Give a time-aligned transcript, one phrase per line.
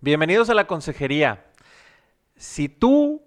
[0.00, 1.44] Bienvenidos a la consejería.
[2.36, 3.20] Si tú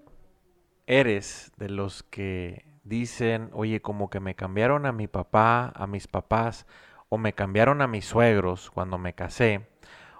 [0.87, 6.07] eres de los que dicen, oye, como que me cambiaron a mi papá, a mis
[6.07, 6.65] papás,
[7.09, 9.67] o me cambiaron a mis suegros cuando me casé,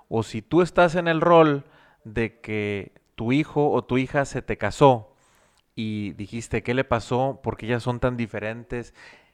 [0.09, 1.63] o si tú estás en el rol
[2.03, 5.15] de que tu hijo o tu hija se te casó
[5.73, 7.39] y dijiste, ¿qué le pasó?
[7.41, 8.93] Porque ellas son tan diferentes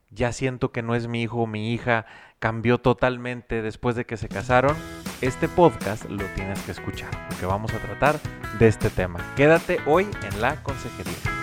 [0.09, 2.05] ya siento que no es mi hijo o mi hija,
[2.39, 4.75] cambió totalmente después de que se casaron,
[5.21, 8.19] este podcast lo tienes que escuchar, porque vamos a tratar
[8.59, 9.19] de este tema.
[9.35, 11.36] Quédate hoy en la consejería.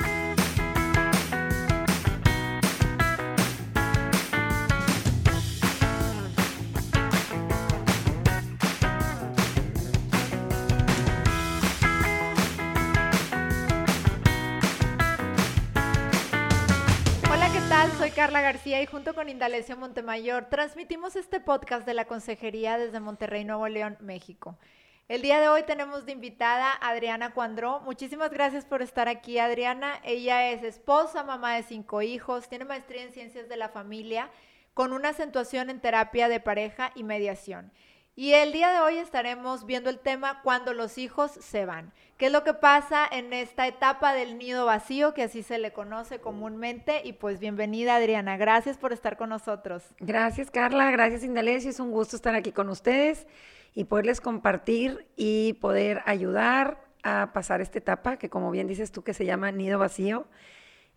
[18.83, 23.97] Y junto con Indalecio Montemayor transmitimos este podcast de la Consejería desde Monterrey, Nuevo León,
[24.01, 24.59] México.
[25.07, 27.81] El día de hoy tenemos de invitada a Adriana Cuandró.
[27.83, 30.01] Muchísimas gracias por estar aquí, Adriana.
[30.03, 34.29] Ella es esposa, mamá de cinco hijos, tiene maestría en ciencias de la familia
[34.75, 37.71] con una acentuación en terapia de pareja y mediación.
[38.17, 41.93] Y el día de hoy estaremos viendo el tema cuando los hijos se van.
[42.17, 45.73] ¿Qué es lo que pasa en esta etapa del nido vacío, que así se le
[45.73, 47.01] conoce comúnmente?
[47.03, 49.83] Y pues bienvenida Adriana, gracias por estar con nosotros.
[49.99, 53.27] Gracias Carla, gracias Indalecio, es un gusto estar aquí con ustedes
[53.75, 59.03] y poderles compartir y poder ayudar a pasar esta etapa, que como bien dices tú,
[59.03, 60.29] que se llama nido vacío.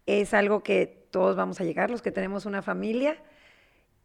[0.06, 3.18] Es algo que todos vamos a llegar, los que tenemos una familia.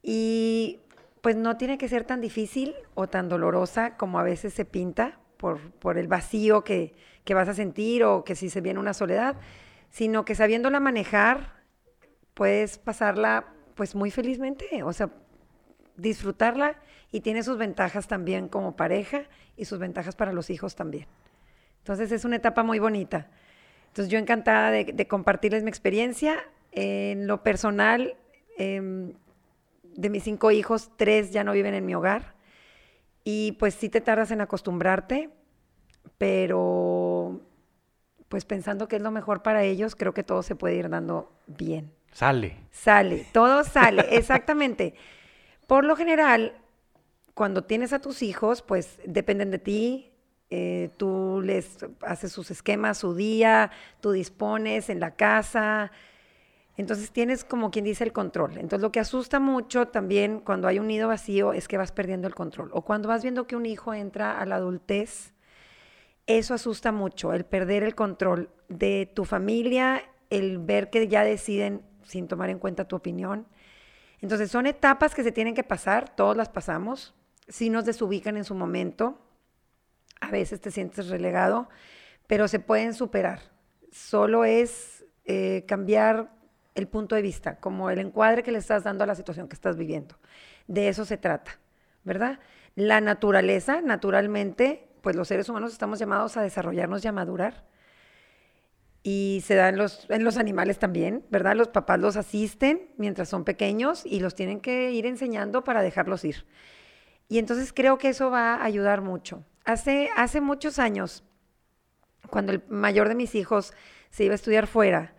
[0.03, 0.81] Y
[1.23, 5.21] pues no tiene que ser tan difícil o tan dolorosa como a veces se pinta
[5.37, 8.93] por, por el vacío que, que, vas a sentir o que si se viene una
[8.93, 9.37] soledad,
[9.89, 11.63] sino que sabiéndola manejar,
[12.35, 15.11] puedes pasarla pues muy felizmente, o sea,
[15.97, 16.81] disfrutarla
[17.13, 19.23] y tiene sus ventajas también como pareja
[19.57, 21.07] y sus ventajas para los hijos también.
[21.79, 23.29] Entonces es una etapa muy bonita.
[23.89, 26.39] Entonces yo encantada de, de compartirles mi experiencia.
[26.73, 28.17] En lo personal,
[28.57, 29.13] eh,
[29.95, 32.35] de mis cinco hijos, tres ya no viven en mi hogar.
[33.25, 35.31] Y pues sí te tardas en acostumbrarte,
[36.19, 37.41] pero
[38.29, 41.33] pues pensando que es lo mejor para ellos, creo que todo se puede ir dando
[41.47, 41.93] bien.
[42.13, 42.57] Sale.
[42.71, 44.95] Sale, todo sale, exactamente.
[45.67, 46.55] Por lo general,
[47.35, 50.13] cuando tienes a tus hijos, pues dependen de ti,
[50.51, 53.71] eh, tú les haces sus esquemas, su día,
[54.01, 55.91] tú dispones en la casa,
[56.77, 58.53] entonces tienes como quien dice el control.
[58.53, 62.27] Entonces lo que asusta mucho también cuando hay un nido vacío es que vas perdiendo
[62.27, 62.71] el control.
[62.73, 65.35] O cuando vas viendo que un hijo entra a la adultez,
[66.27, 71.83] eso asusta mucho, el perder el control de tu familia, el ver que ya deciden
[72.05, 73.47] sin tomar en cuenta tu opinión.
[74.21, 77.15] Entonces son etapas que se tienen que pasar, todos las pasamos,
[77.49, 79.19] si nos desubican en su momento,
[80.21, 81.69] a veces te sientes relegado,
[82.27, 83.41] pero se pueden superar.
[83.91, 86.31] Solo es eh, cambiar
[86.75, 89.55] el punto de vista, como el encuadre que le estás dando a la situación que
[89.55, 90.17] estás viviendo.
[90.67, 91.59] De eso se trata,
[92.05, 92.39] ¿verdad?
[92.75, 97.65] La naturaleza, naturalmente, pues los seres humanos estamos llamados a desarrollarnos y a madurar.
[99.03, 101.57] Y se da en los, en los animales también, ¿verdad?
[101.57, 106.25] Los papás los asisten mientras son pequeños y los tienen que ir enseñando para dejarlos
[106.25, 106.47] ir.
[107.29, 109.45] Y entonces creo que eso va a ayudar mucho.
[109.65, 111.25] Hace, hace muchos años,
[112.31, 113.75] cuando el mayor de mis hijos
[114.11, 115.15] se iba a estudiar fuera,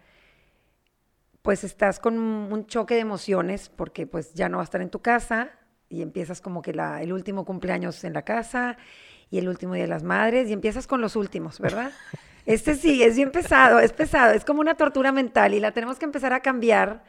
[1.44, 4.90] pues estás con un choque de emociones porque pues ya no va a estar en
[4.90, 5.52] tu casa
[5.90, 8.78] y empiezas como que la, el último cumpleaños en la casa
[9.30, 11.92] y el último día de las madres y empiezas con los últimos, ¿verdad?
[12.46, 15.98] Este sí, es bien pesado, es pesado, es como una tortura mental y la tenemos
[15.98, 17.06] que empezar a cambiar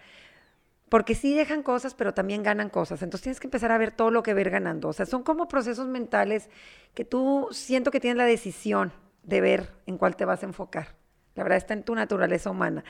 [0.88, 3.02] porque sí dejan cosas, pero también ganan cosas.
[3.02, 4.86] Entonces tienes que empezar a ver todo lo que ver ganando.
[4.86, 6.50] O sea, son como procesos mentales
[6.94, 8.92] que tú siento que tienes la decisión
[9.24, 10.94] de ver en cuál te vas a enfocar.
[11.34, 12.84] La verdad está en tu naturaleza humana.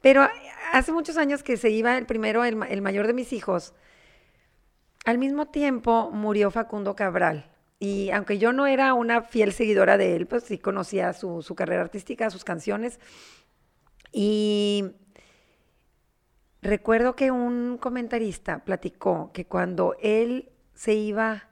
[0.00, 0.28] Pero
[0.72, 3.74] hace muchos años que se iba el primero, el, mayor de mis hijos,
[5.04, 7.50] al mismo tiempo murió Facundo Cabral.
[7.80, 11.54] Y aunque yo no era una fiel seguidora de él, pues sí conocía su, su
[11.54, 12.98] carrera artística, sus canciones.
[14.12, 14.92] Y
[16.62, 21.48] recuerdo que un comentarista platicó que cuando él se iba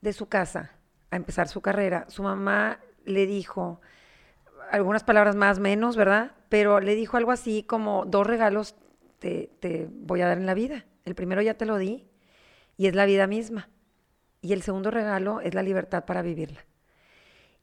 [0.00, 0.72] de su casa
[1.10, 3.80] a empezar su carrera, su mamá le dijo,
[4.70, 6.32] algunas palabras más, menos, ¿verdad?
[6.50, 8.74] Pero le dijo algo así como, dos regalos
[9.18, 10.84] te, te, voy a dar en la vida.
[11.06, 12.06] El primero ya te lo di
[12.76, 13.70] y es la vida misma.
[14.42, 16.66] Y el segundo regalo es la libertad para vivirla.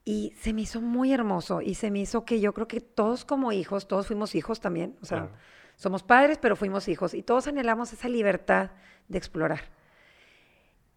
[0.05, 3.25] Y se me hizo muy hermoso y se me hizo que yo creo que todos
[3.25, 5.31] como hijos, todos fuimos hijos también, o sea,
[5.75, 8.71] somos padres, pero fuimos hijos y todos anhelamos esa libertad
[9.09, 9.75] de explorar.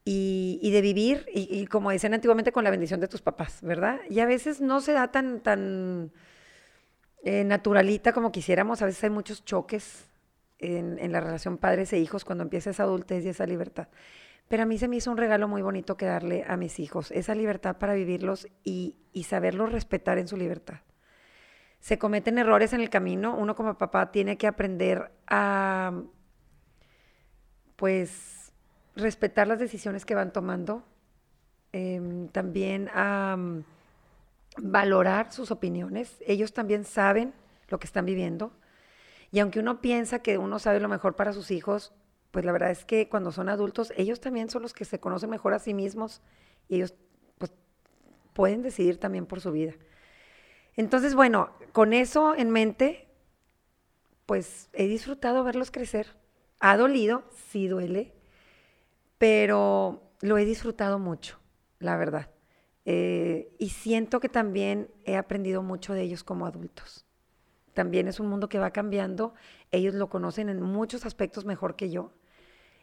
[0.05, 4.01] y, de vivir, y, como decían antiguamente, con la bendición de tus papás, ¿verdad?
[4.09, 6.13] Y a veces no se da tan, tan
[7.23, 10.09] eh, naturalita como quisiéramos, a veces hay muchos choques
[10.59, 13.89] en, la relación padres e hijos cuando empieza esa adultez y esa libertad.
[14.49, 17.11] Pero a mí se me hizo un regalo muy bonito que darle a mis hijos,
[17.13, 20.81] esa libertad para vivirlos y, y saberlos respetar en su libertad.
[21.79, 26.03] Se cometen errores en el camino, uno como papá tiene que aprender a,
[27.77, 28.53] pues,
[28.97, 30.85] respetar las decisiones que van tomando,
[31.73, 33.37] em, también a
[34.57, 36.17] valorar sus opiniones.
[36.27, 37.35] Ellos también saben
[37.69, 38.53] lo que están viviendo.
[39.31, 41.93] Y aunque uno piensa que uno sabe lo mejor para sus hijos,
[42.31, 45.31] pues la verdad es que cuando son adultos, ellos también son los que se conocen
[45.31, 46.23] mejor a sí mismos
[46.69, 46.95] y ellos
[47.39, 47.53] pues,
[48.33, 49.75] pueden decidir también por su vida.
[50.77, 53.09] Entonces, bueno, con eso en mente,
[54.27, 56.17] pues he disfrutado verlos crecer.
[56.61, 58.15] Ha dolido, sí duele,
[59.19, 61.39] pero lo he disfrutado mucho,
[61.79, 62.31] la verdad.
[62.93, 67.07] Eh, y siento que también he aprendido mucho de ellos como adultos.
[67.73, 69.33] También es un mundo que va cambiando,
[69.71, 72.11] ellos lo conocen en muchos aspectos mejor que yo.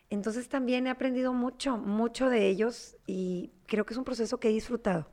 [0.10, 4.48] Entonces también he aprendido mucho, mucho de ellos y creo que es un proceso que
[4.48, 5.10] he disfrutado.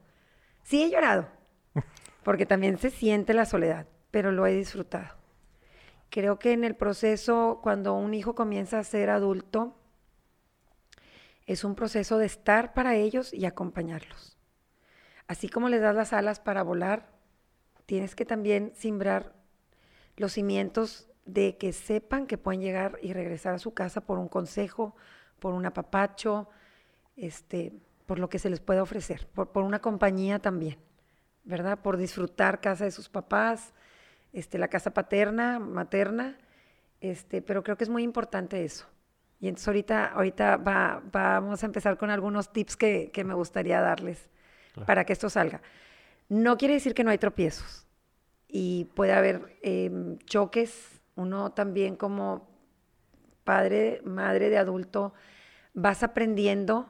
[0.62, 1.26] Sí he llorado,
[2.22, 5.16] porque también se siente la soledad, pero lo he disfrutado.
[6.08, 9.76] Creo que en el proceso, cuando un hijo comienza a ser adulto,
[11.46, 14.33] es un proceso de estar para ellos y acompañarlos.
[15.26, 17.06] Así como les das las alas para volar,
[17.86, 19.32] tienes que también simbrar
[20.16, 24.28] los cimientos de que sepan que pueden llegar y regresar a su casa por un
[24.28, 24.94] consejo,
[25.38, 26.48] por un apapacho,
[27.16, 27.72] este,
[28.06, 30.78] por lo que se les pueda ofrecer, por, una compañía también,
[31.44, 31.78] ¿verdad?
[31.78, 33.72] Por disfrutar casa de sus papás,
[34.32, 36.36] este, la casa paterna, materna,
[37.00, 38.86] este, pero creo que es muy importante eso.
[39.40, 44.28] Y entonces ahorita, ahorita va, vamos a empezar con algunos tips que me gustaría darles
[44.86, 45.62] para que esto salga.
[46.28, 47.86] No quiere decir que no hay tropiezos
[48.48, 51.00] y puede haber em, choques.
[51.16, 52.48] Uno también como
[53.44, 55.12] padre, madre de adulto,
[55.74, 56.88] vas aprendiendo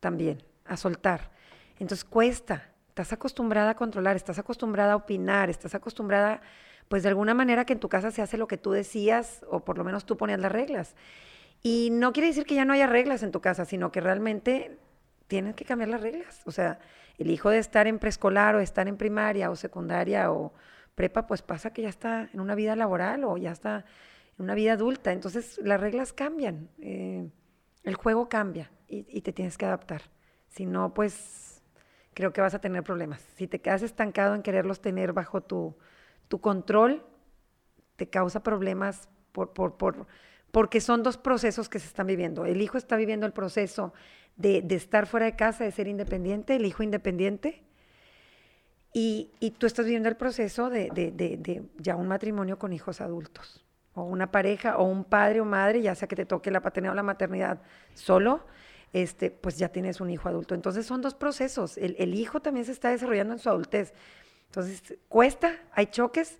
[0.00, 1.30] también a soltar.
[1.78, 6.42] Entonces cuesta, estás acostumbrada a controlar, estás acostumbrada a opinar, estás acostumbrada,
[6.88, 9.64] pues de alguna manera que en tu casa se hace lo que tú decías o
[9.64, 10.94] por lo menos tú ponías las reglas.
[11.62, 14.78] Y no quiere decir que ya no haya reglas en tu casa, sino que realmente
[15.26, 16.42] tienes que cambiar las reglas.
[16.44, 16.78] O sea,
[17.18, 20.52] el hijo de estar en preescolar o estar en primaria o secundaria o
[20.94, 23.84] prepa, pues pasa que ya está en una vida laboral o ya está
[24.38, 25.12] en una vida adulta.
[25.12, 27.28] Entonces las reglas cambian, eh,
[27.82, 30.02] el juego cambia y, te tienes que adaptar.
[30.48, 31.62] Si no, pues
[32.14, 33.20] creo que vas a tener problemas.
[33.34, 35.76] Si te quedas estancado en quererlos tener bajo tu,
[36.28, 37.04] tu control,
[37.96, 40.06] te causa problemas por, por, por
[40.54, 42.46] porque son dos procesos que se están viviendo.
[42.46, 43.92] El hijo está viviendo el proceso
[44.36, 47.64] de, estar fuera de casa, de ser independiente, el hijo independiente,
[48.92, 53.64] y, tú estás viviendo el proceso de, ya un matrimonio con hijos adultos,
[53.94, 56.92] o una pareja, o un padre o madre, ya sea que te toque la paternidad
[56.92, 57.60] o la maternidad
[57.94, 58.46] solo,
[58.92, 60.54] este, pues ya tienes un hijo adulto.
[60.54, 61.76] Entonces son dos procesos.
[61.78, 63.92] El, el hijo también se está desarrollando en su adultez.
[64.46, 66.38] Entonces cuesta, hay choques,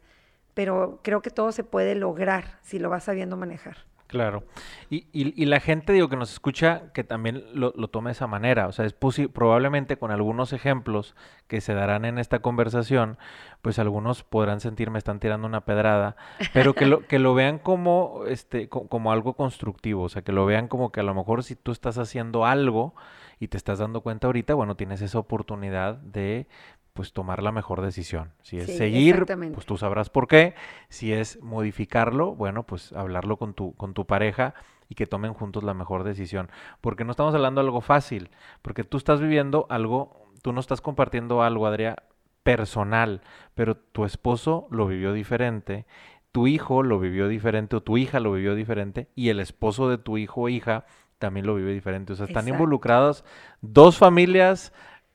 [0.55, 3.79] pero creo que todo se puede lograr si lo vas sabiendo manejar.
[4.15, 4.45] Claro.
[4.91, 8.29] Y, y, la gente, digo, que nos escucha, que también lo, lo tome de esa
[8.29, 8.69] manera.
[8.69, 8.95] O sea, es
[9.33, 11.17] probablemente con algunos ejemplos
[11.49, 13.19] que se darán en esta conversación,
[13.61, 16.15] pues algunos podrán sentir me están tirando una pedrada,
[16.53, 20.05] pero que lo, que lo vean como, este, como algo constructivo.
[20.05, 22.95] O sea, que lo vean como que a lo mejor si tú estás haciendo algo
[23.41, 26.47] y te estás dando cuenta ahorita, bueno, tienes esa oportunidad de
[26.95, 28.33] pues tomar la mejor decisión.
[28.43, 30.55] Si es seguir, pues tú sabrás por qué.
[30.89, 34.55] Si es modificarlo, bueno, pues hablarlo con tu, con tu pareja
[34.89, 36.51] y que tomen juntos la mejor decisión.
[36.81, 38.31] Porque no estamos hablando de algo fácil,
[38.63, 41.97] porque tú estás viviendo algo, tú no estás compartiendo algo, Adrián,
[42.45, 43.23] personal,
[43.57, 45.87] pero tu esposo lo vivió diferente,
[46.31, 49.99] tu hijo lo vivió diferente o tu hija lo vivió diferente y el esposo de
[49.99, 50.85] tu hijo o hija
[51.19, 52.13] también lo vive diferente.
[52.13, 53.25] O sea, están involucrados
[53.63, 54.73] dos familias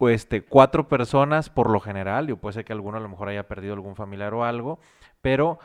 [0.07, 3.49] este, cuatro personas por lo general, yo puede ser que alguno a lo mejor haya
[3.49, 4.79] perdido algún familiar o algo,
[5.21, 5.59] pero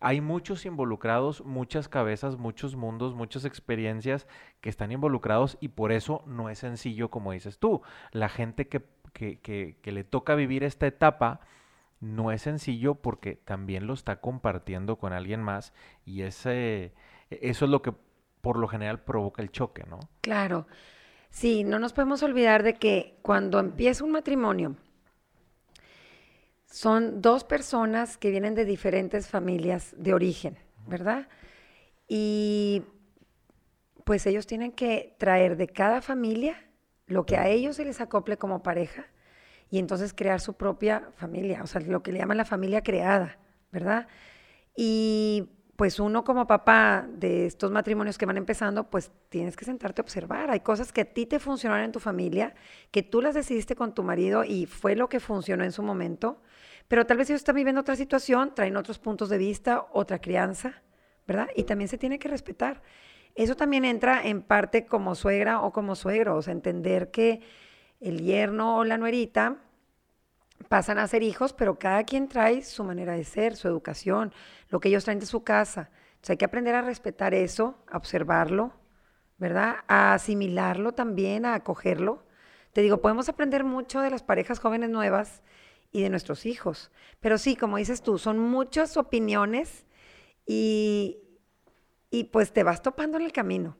[0.00, 4.26] hay muchos involucrados, muchas cabezas, muchos mundos, muchas experiencias
[4.60, 7.80] que están involucrados y por eso no es sencillo como dices tú.
[8.12, 11.40] La gente que, que, que, le toca vivir esta etapa
[12.00, 15.72] no es sencillo porque también lo está compartiendo con alguien más
[16.04, 16.92] y ese,
[17.30, 17.94] eso es lo que
[18.40, 20.00] por lo general provoca el choque, ¿no?
[20.20, 20.66] Claro.
[21.30, 24.76] Sí, no nos podemos olvidar de que cuando empieza un matrimonio,
[26.66, 31.28] son dos personas que vienen de diferentes familias de origen, ¿verdad?
[32.06, 32.82] Y
[34.04, 36.56] pues ellos tienen que traer de cada familia
[37.06, 39.06] lo que a ellos se les acople como pareja
[39.70, 43.38] y entonces crear su propia familia, o sea, lo que le llaman la familia creada,
[43.70, 44.08] ¿verdad?
[44.76, 50.00] Y pues uno como papá de estos matrimonios que van empezando, pues tienes que sentarte
[50.00, 50.50] a observar.
[50.50, 52.56] Hay cosas que a ti te funcionaron en tu familia,
[52.90, 56.42] que tú las decidiste con tu marido y fue lo que funcionó en su momento,
[56.88, 60.82] pero tal vez ellos están viviendo otra situación, traen otros puntos de vista, otra crianza,
[61.28, 61.46] ¿verdad?
[61.54, 62.82] Y también se tiene que respetar.
[63.36, 67.40] Eso también entra en parte como suegra o como suegro, o sea, entender que
[68.00, 69.58] el yerno o la nuerita
[70.68, 74.32] pasan a ser hijos, pero cada quien trae su manera de ser, su educación,
[74.68, 75.90] lo que ellos traen de su casa.
[76.10, 78.72] Entonces hay que aprender a respetar eso, a observarlo,
[79.38, 79.76] ¿verdad?
[79.86, 82.26] A asimilarlo también, a acogerlo.
[82.72, 85.42] Te digo, podemos aprender mucho de las parejas jóvenes nuevas
[85.90, 89.86] y de nuestros hijos, pero sí, como dices tú, son muchas opiniones
[90.44, 91.18] y,
[92.10, 93.76] y pues te vas topando en el camino.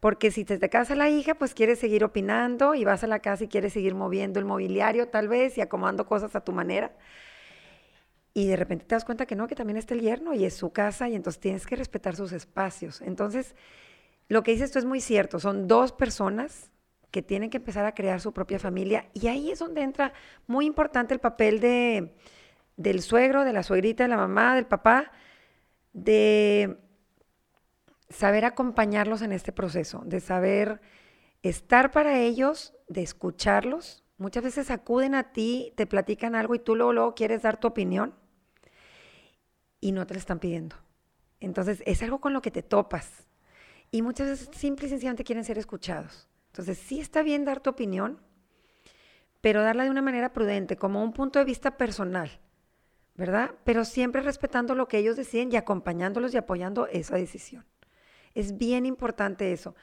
[0.00, 3.18] Porque si te, te casa la hija, pues quieres seguir opinando y vas a la
[3.18, 6.92] casa y quieres seguir moviendo el mobiliario tal vez y acomodando cosas a tu manera.
[8.34, 10.54] Y de repente te das cuenta que no, que también está el yerno y es
[10.54, 13.00] su casa y entonces tienes que respetar sus espacios.
[13.00, 13.56] Entonces,
[14.28, 16.70] lo que dices tú es muy cierto, son dos personas
[17.10, 20.12] que tienen que empezar a crear su propia familia y ahí es donde entra
[20.46, 22.14] muy importante el papel de,
[22.76, 25.10] del suegro, de la suegrita, de la mamá, del papá,
[25.92, 26.78] de
[28.10, 30.80] saber acompañarlos en este proceso, de saber
[31.42, 34.04] estar para ellos, de escucharlos.
[34.16, 38.14] Muchas veces acuden a ti, te platican algo y tú luego, quieres dar tu opinión
[39.80, 40.76] y no te lo están pidiendo.
[41.40, 43.26] Entonces es algo con lo que te topas.
[43.90, 46.28] Y muchas veces simple y sencillamente quieren ser escuchados.
[46.48, 48.20] Entonces sí está bien dar tu opinión,
[49.40, 52.40] pero darla de una manera prudente, como un punto de vista personal,
[53.14, 53.54] ¿verdad?
[53.64, 57.64] Pero siempre respetando lo que ellos deciden y acompañándolos y apoyando esa decisión.
[58.34, 59.74] Es bien importante eso.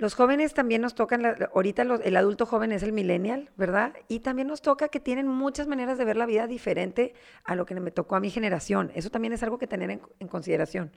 [0.00, 3.92] Los jóvenes también nos tocan, ahorita el adulto joven es el millennial, ¿verdad?
[4.08, 7.12] Y también nos toca que tienen muchas maneras de ver la vida diferente
[7.44, 8.90] a lo que me tocó a mi generación.
[8.94, 10.90] Eso también es algo que tener en, consideración.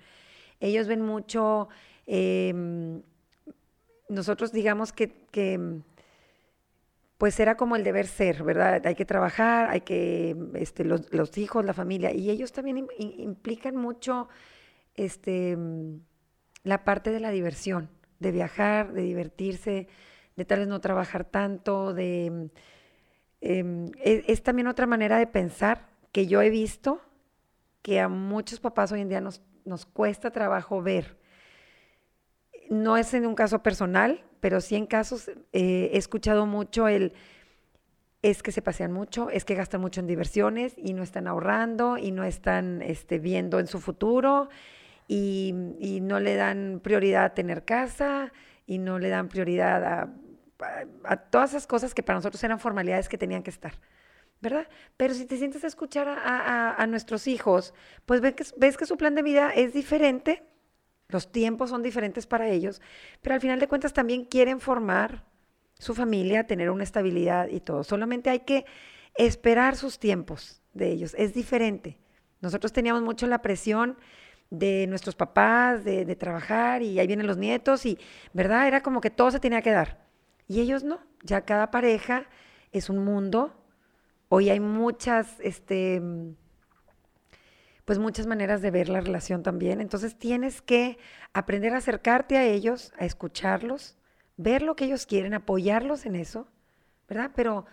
[0.62, 1.68] Ellos ven mucho,
[2.06, 3.02] em,
[4.08, 5.12] nosotros digamos que,
[7.18, 8.88] pues era como el deber ser, ¿verdad?
[8.88, 14.30] Hay que trabajar, hay que, este, los, hijos, la familia, y ellos también implican mucho,
[14.96, 15.58] este
[16.64, 17.90] la parte de la diversión,
[18.20, 19.88] de viajar, de divertirse,
[20.36, 22.50] de tal vez no trabajar tanto, de...
[23.42, 27.02] Em, e, es, también otra manera de pensar que yo he visto
[27.82, 31.18] que a muchos papás hoy en día nos, nos cuesta trabajo ver.
[32.70, 37.14] No es en un caso personal, pero sí en casos eh, he escuchado mucho el
[38.22, 41.98] es que se pasean mucho, es que gastan mucho en diversiones y no están ahorrando
[41.98, 44.48] y no están este, viendo en su futuro
[45.08, 48.32] y, no le dan prioridad a tener casa
[48.66, 53.18] y no le dan prioridad a, todas esas cosas que para nosotros eran formalidades que
[53.18, 53.74] tenían que estar.
[54.42, 54.68] ¿verdad?
[54.98, 57.74] Pero si te sientes a escuchar a, a, nuestros hijos,
[58.06, 60.44] pues ves que, ves que su plan de vida es diferente,
[61.08, 62.82] los tiempos son diferentes para ellos,
[63.22, 65.24] pero al final de cuentas también quieren formar
[65.80, 67.84] su familia, tener una estabilidad y todo.
[67.84, 68.66] Solamente hay que
[69.16, 71.98] esperar sus tiempos de ellos, es diferente.
[72.42, 73.98] Nosotros teníamos mucho la presión
[74.54, 77.98] de nuestros papás, de, trabajar y ahí vienen los nietos y,
[78.34, 78.68] ¿verdad?
[78.68, 80.06] Era como que todo se tenía que dar.
[80.48, 82.28] Y ellos no, ya cada pareja
[82.72, 83.52] es un mundo.
[84.30, 86.00] Hoy hay muchas, este,
[87.84, 89.82] pues muchas maneras de ver la relación también.
[89.82, 91.00] Entonces tienes que
[91.34, 93.98] aprender a acercarte a ellos, a escucharlos,
[94.38, 96.48] ver lo que ellos quieren, apoyarlos en eso,
[97.10, 97.32] ¿verdad?
[97.36, 97.66] Pero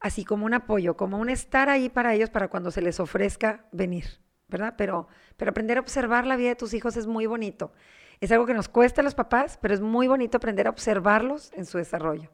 [0.00, 3.66] así como un apoyo, como un estar ahí para ellos para cuando se les ofrezca
[3.72, 4.23] venir.
[4.48, 4.74] ¿Verdad?
[4.76, 7.72] Pero, pero aprender a observar la vida de tus hijos es muy bonito.
[8.20, 11.52] Es algo que nos cuesta a los papás, pero es muy bonito aprender a observarlos
[11.54, 12.30] en su desarrollo.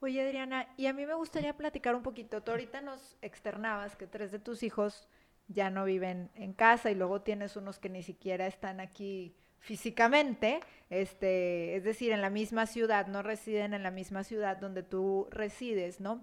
[0.00, 2.42] Oye, Adriana, y a mí me gustaría platicar un poquito.
[2.42, 5.08] Tú ahorita nos externabas que tres de tus hijos
[5.48, 10.60] ya no viven en casa y luego tienes unos que ni siquiera están aquí físicamente,
[10.90, 15.26] este, es decir, en la misma ciudad, no residen en la misma ciudad donde tú
[15.30, 16.22] resides, ¿no?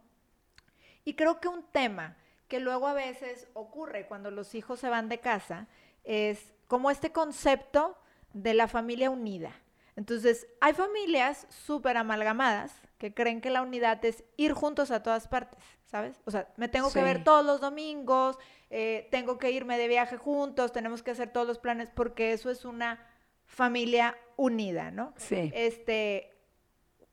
[1.03, 2.17] Y creo que un tema
[2.51, 5.69] que luego a veces ocurre cuando los hijos se van de casa,
[6.03, 7.97] es como este concepto
[8.33, 9.53] de la familia unida.
[9.95, 15.29] Entonces, hay familias súper amalgamadas que creen que la unidad es ir juntos a todas
[15.29, 16.19] partes, ¿sabes?
[16.25, 18.37] O sea, me tengo que ver todos los domingos,
[18.69, 22.51] eh, tengo que irme de viaje juntos, tenemos que hacer todos los planes porque eso
[22.51, 22.99] es una
[23.45, 25.13] familia unida, ¿no?
[25.15, 25.53] Sí.
[25.55, 26.30] Este,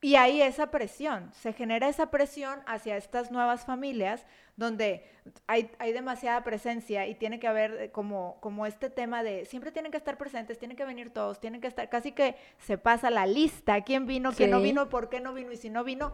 [0.00, 4.24] y hay esa presión, se genera esa presión hacia estas nuevas familias
[4.56, 5.04] donde
[5.48, 9.72] hay, hay, demasiada presencia y tiene que haber eh, como, como este tema de siempre
[9.72, 13.10] tienen que estar presentes, tienen que venir todos, tienen que estar, casi que se pasa
[13.10, 16.12] la lista, quién vino, quién no vino, por qué no vino y si no vino,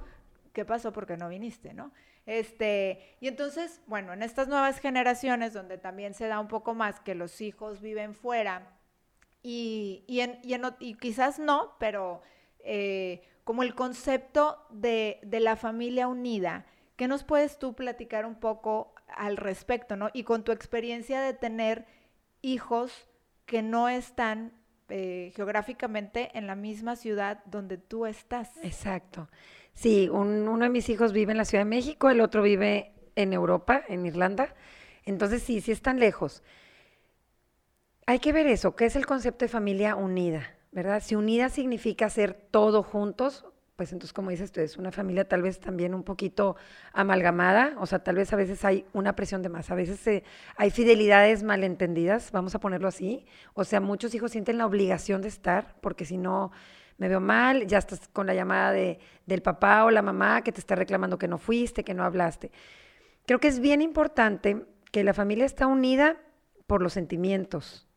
[0.55, 0.93] ¿qué pasó?
[0.93, 1.93] Porque no viniste, ¿no?
[2.25, 7.01] Este, y entonces, bueno, en estas nuevas generaciones donde también se da un poco más
[7.01, 8.79] que los hijos viven fuera
[9.43, 12.23] y, y, en, y, y quizás no, pero...
[12.67, 16.67] Eh, como el concepto de, la familia unida.
[16.97, 20.11] ¿Qué nos puedes tú platicar un poco al respecto, ¿no?
[20.13, 21.87] Y con tu experiencia de tener
[22.41, 23.09] hijos
[23.47, 24.53] que no están
[24.89, 28.51] eh, geográficamente en la misma ciudad donde tú estás.
[28.63, 29.29] Exacto.
[29.75, 33.33] Sí, uno de mis hijos vive en la Ciudad de México, el otro vive en
[33.33, 34.55] Europa, en Irlanda.
[35.05, 36.43] Entonces sí, sí están lejos.
[38.07, 40.54] Hay que ver eso, ¿qué es el concepto de familia unida?
[40.75, 41.01] ¿Verdad?
[41.01, 45.41] Si unida significa hacer todo juntos, pues entonces, como dices tú, es una familia tal
[45.41, 46.57] vez también un poquito
[46.93, 50.25] amalgamada, o sea, tal vez a veces hay una presión de más, a veces
[50.57, 55.29] hay fidelidades malentendidas, vamos a ponerlo así, o sea, muchos hijos sienten la obligación de
[55.29, 56.51] estar, porque si no
[56.99, 60.51] me veo mal, ya estás con la llamada de, del papá o la mamá que
[60.51, 62.51] te está reclamando que no fuiste, que no hablaste.
[63.27, 66.17] Creo que es bien importante que la familia está unida
[66.67, 67.89] por los sentimientos,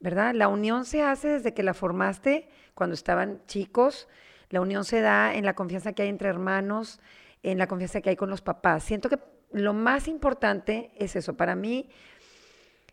[0.00, 0.34] ¿verdad?
[0.34, 4.08] La unión se hace desde que la formaste cuando estaban chicos,
[4.48, 7.00] la unión se da en la confianza que hay entre hermanos,
[7.42, 8.82] en la confianza que hay con los papás.
[8.82, 9.18] Siento que
[9.52, 11.36] lo más importante es eso.
[11.36, 11.90] Para mí,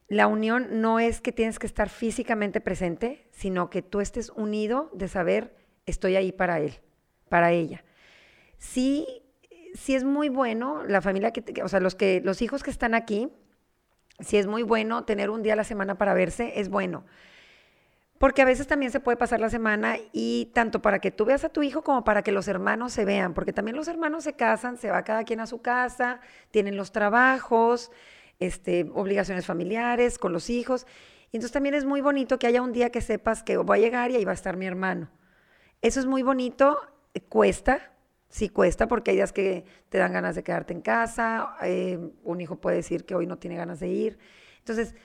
[0.08, 4.90] la unión no es que tienes que estar físicamente presente, sino que tú estés unido
[4.94, 6.80] de saber, estoy ahí para él,
[7.30, 7.84] para ella.
[8.58, 9.24] Sí,
[9.74, 12.94] sí es muy bueno la familia que, o sea, los que los hijos que están
[12.94, 13.30] aquí,
[14.20, 17.06] si es muy bueno tener un día a la semana para verse, es bueno.
[18.18, 21.44] Porque a veces también se puede pasar la semana y tanto para que tú veas
[21.44, 24.34] a tu hijo como para que los hermanos se vean, porque también los hermanos se
[24.34, 26.20] casan, se va cada quien a su casa,
[26.50, 27.92] tienen los trabajos,
[28.40, 30.88] este, obligaciones familiares con los hijos.
[31.32, 33.82] Y entonces también es muy bonito que haya un día que sepas que voy a
[33.82, 35.12] llegar y ahí va a estar mi hermano.
[35.84, 36.80] Eso es muy bonito,
[37.30, 37.92] cuesta,
[38.30, 42.42] sí cuesta porque hay días que te dan ganas de quedarte en casa, eh, un
[42.42, 44.18] hijo puede decir que hoy no tiene ganas de ir.
[44.60, 44.96] Entonces,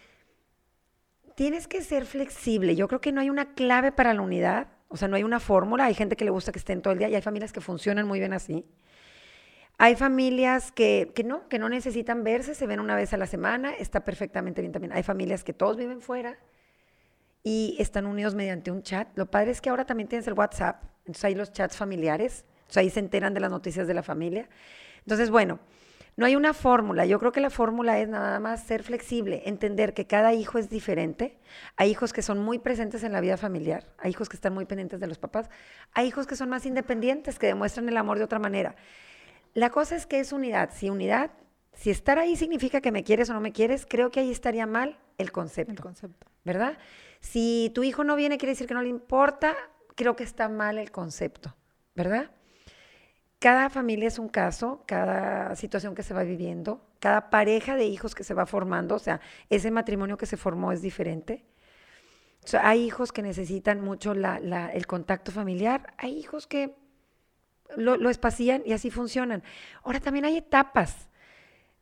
[1.34, 2.74] tienes que ser flexible.
[2.76, 5.40] Yo creo que no hay una clave para la unidad, o sea, no hay una
[5.40, 5.84] fórmula.
[5.84, 8.06] Hay gente que le gusta que estén todo el día y hay familias que funcionan
[8.06, 8.66] muy bien así.
[9.78, 13.26] Hay familias que, que, no, que no necesitan verse, se ven una vez a la
[13.26, 14.92] semana, está perfectamente bien también.
[14.92, 16.38] Hay familias que todos viven fuera
[17.42, 19.08] y están unidos mediante un chat.
[19.16, 22.80] Lo padre es que ahora también tienes el WhatsApp, entonces hay los chats familiares, entonces
[22.80, 24.48] ahí se enteran de las noticias de la familia.
[25.00, 25.60] Entonces, bueno,
[26.16, 27.04] no hay una fórmula.
[27.04, 30.70] Yo creo que la fórmula es nada más ser flexible, entender que cada hijo es
[30.70, 31.38] diferente.
[31.76, 34.64] Hay hijos que son muy presentes en la vida familiar, hay hijos que están muy
[34.64, 35.50] pendientes de los papás,
[35.92, 38.74] hay hijos que son más independientes, que demuestran el amor de otra manera.
[39.52, 40.70] La cosa es que es unidad.
[40.72, 41.30] Si unidad,
[41.74, 44.66] si estar ahí significa que me quieres o no me quieres, creo que ahí estaría
[44.66, 45.72] mal el concepto.
[45.72, 46.26] El concepto.
[46.42, 46.78] ¿Verdad?
[47.20, 49.54] Si tu hijo no viene, quiere decir que no le importa,
[49.94, 51.54] creo que está mal el concepto.
[51.94, 52.30] ¿Verdad?
[53.42, 58.14] Cada familia es un caso, cada situación que se va viviendo, cada pareja de hijos
[58.14, 61.44] que se va formando, o sea, ese matrimonio que se formó es diferente.
[62.60, 66.76] hay hijos que necesitan mucho el contacto familiar, hay hijos que
[67.76, 69.42] lo, lo espacían y así funcionan.
[69.82, 71.08] Ahora también hay etapas.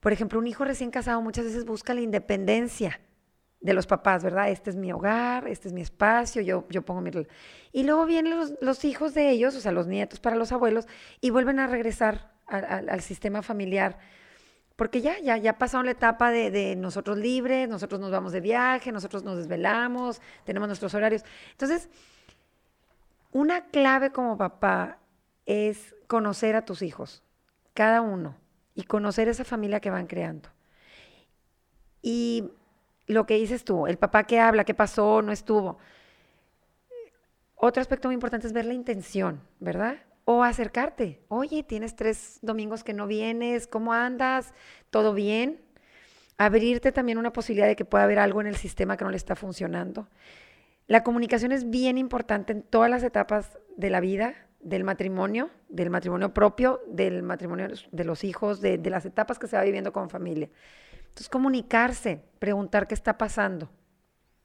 [0.00, 3.00] Por ejemplo, un hijo recién casado muchas veces busca la independencia
[3.60, 4.48] de los papás, ¿verdad?
[4.50, 7.10] Este es mi hogar, este es mi espacio, yo, yo pongo mi...
[7.72, 10.86] Y luego vienen los, hijos de ellos, o sea, los nietos para los abuelos,
[11.20, 13.98] y vuelven a regresar al sistema familiar,
[14.74, 18.40] porque ya, ya, ya pasaron la etapa de, de, nosotros libres, nosotros nos vamos de
[18.40, 21.22] viaje, nosotros nos desvelamos, tenemos nuestros horarios.
[21.50, 21.90] Entonces,
[23.30, 24.98] una clave como papá
[25.44, 27.22] es conocer a tus hijos,
[27.74, 28.36] cada uno,
[28.74, 30.48] y conocer esa familia que van creando.
[32.00, 32.50] Y
[33.10, 35.78] lo que dices tú, el papá que habla, qué pasó, no estuvo.
[37.54, 39.98] Otro aspecto muy importante es ver la intención, ¿verdad?
[40.24, 41.20] O acercarte.
[41.28, 44.54] Oye, tienes tres domingos que no vienes, ¿cómo andas?
[44.88, 45.60] ¿Todo bien?
[46.38, 49.18] Abrirte también una posibilidad de que pueda haber algo en el sistema que no le
[49.18, 50.08] está funcionando.
[50.86, 55.90] La comunicación es bien importante en todas las etapas de la vida, del matrimonio, del
[55.90, 59.92] matrimonio propio, del matrimonio de los hijos, de, de las etapas que se va viviendo
[59.92, 60.48] con familia.
[61.10, 63.70] Entonces, comunicarse, preguntar qué está pasando,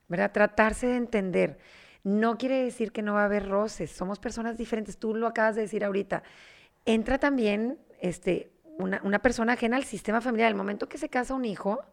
[0.08, 0.32] ¿verdad?
[0.32, 1.58] Tratarse de entender.
[2.04, 5.56] No quiere decir que no va a haber roces, somos personas diferentes, tú lo acabas
[5.56, 6.24] de decir ahorita.
[6.86, 10.50] Entra también este, una, persona ajena al sistema familiar.
[10.50, 11.84] El momento que se casa un hijo,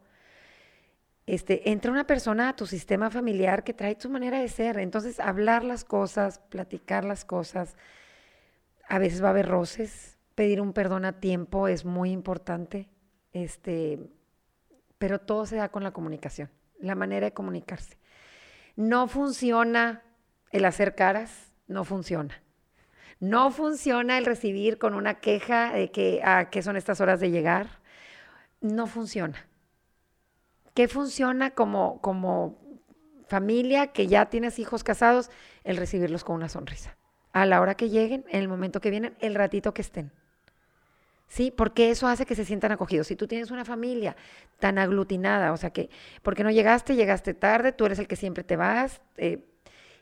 [1.26, 4.78] este, entra una persona a tu sistema familiar que trae tu manera de ser.
[4.78, 7.76] Entonces, hablar las cosas, platicar las cosas,
[8.88, 10.18] A veces va a haber roces.
[10.34, 12.88] Pedir un perdón a tiempo es muy importante.
[13.32, 13.98] Este,
[15.02, 17.98] pero todo se da con la comunicación, la manera de comunicarse.
[18.76, 20.04] No funciona
[20.52, 22.40] el hacer caras, no funciona.
[23.18, 27.32] No funciona el recibir con una queja de que, a qué son estas horas de
[27.32, 27.80] llegar.
[28.60, 29.44] No funciona.
[30.72, 32.56] ¿Qué funciona como, como
[33.26, 35.32] familia que ya tienes hijos casados?
[35.64, 36.96] El recibirlos con una sonrisa.
[37.32, 40.12] A la hora que lleguen, en el momento que vienen, el ratito que estén.
[41.32, 41.50] ¿Sí?
[41.50, 43.06] Porque eso hace que se sientan acogidos.
[43.06, 44.16] Si tú tienes una familia
[44.58, 45.88] tan aglutinada, o sea que,
[46.22, 49.42] porque no llegaste, llegaste tarde, tú eres el que siempre te vas, eh,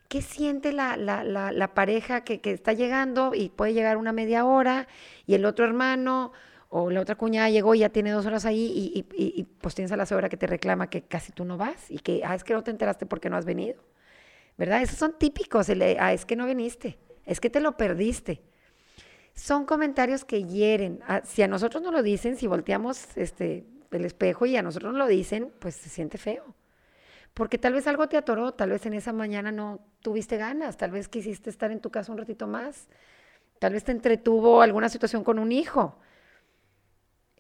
[0.08, 4.44] ¿qué siente la, la, la, pareja que, que, está llegando y puede llegar una media
[4.44, 4.88] hora
[5.24, 6.32] y el otro hermano
[6.68, 9.92] o la otra cuñada llegó y ya tiene dos horas ahí y, y, pues tienes
[9.92, 12.42] a la suegra que te reclama que casi tú no vas y que, ah, es
[12.42, 13.84] que no te enteraste porque no has venido,
[14.58, 14.82] ¿verdad?
[14.82, 18.42] Esos son típicos, ah, es que no viniste, es que te lo perdiste.
[19.40, 21.00] Son comentarios que hieren.
[21.06, 24.92] Ah, si a nosotros no lo dicen, si volteamos este, el espejo y a nosotros
[24.92, 26.54] no lo dicen, pues se siente feo.
[27.34, 30.90] Porque tal vez algo te atoró, tal vez en esa mañana no tuviste ganas, tal
[30.90, 32.88] vez quisiste estar en tu casa un ratito más,
[33.58, 35.96] tal vez te entretuvo alguna situación con un hijo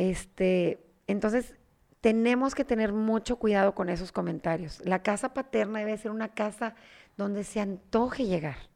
[0.00, 1.52] este, entonces,
[2.00, 4.80] tenemos que tener mucho cuidado con esos comentarios.
[4.82, 6.74] La casa paterna debe ser una casa
[7.18, 8.69] donde se antoje llegar.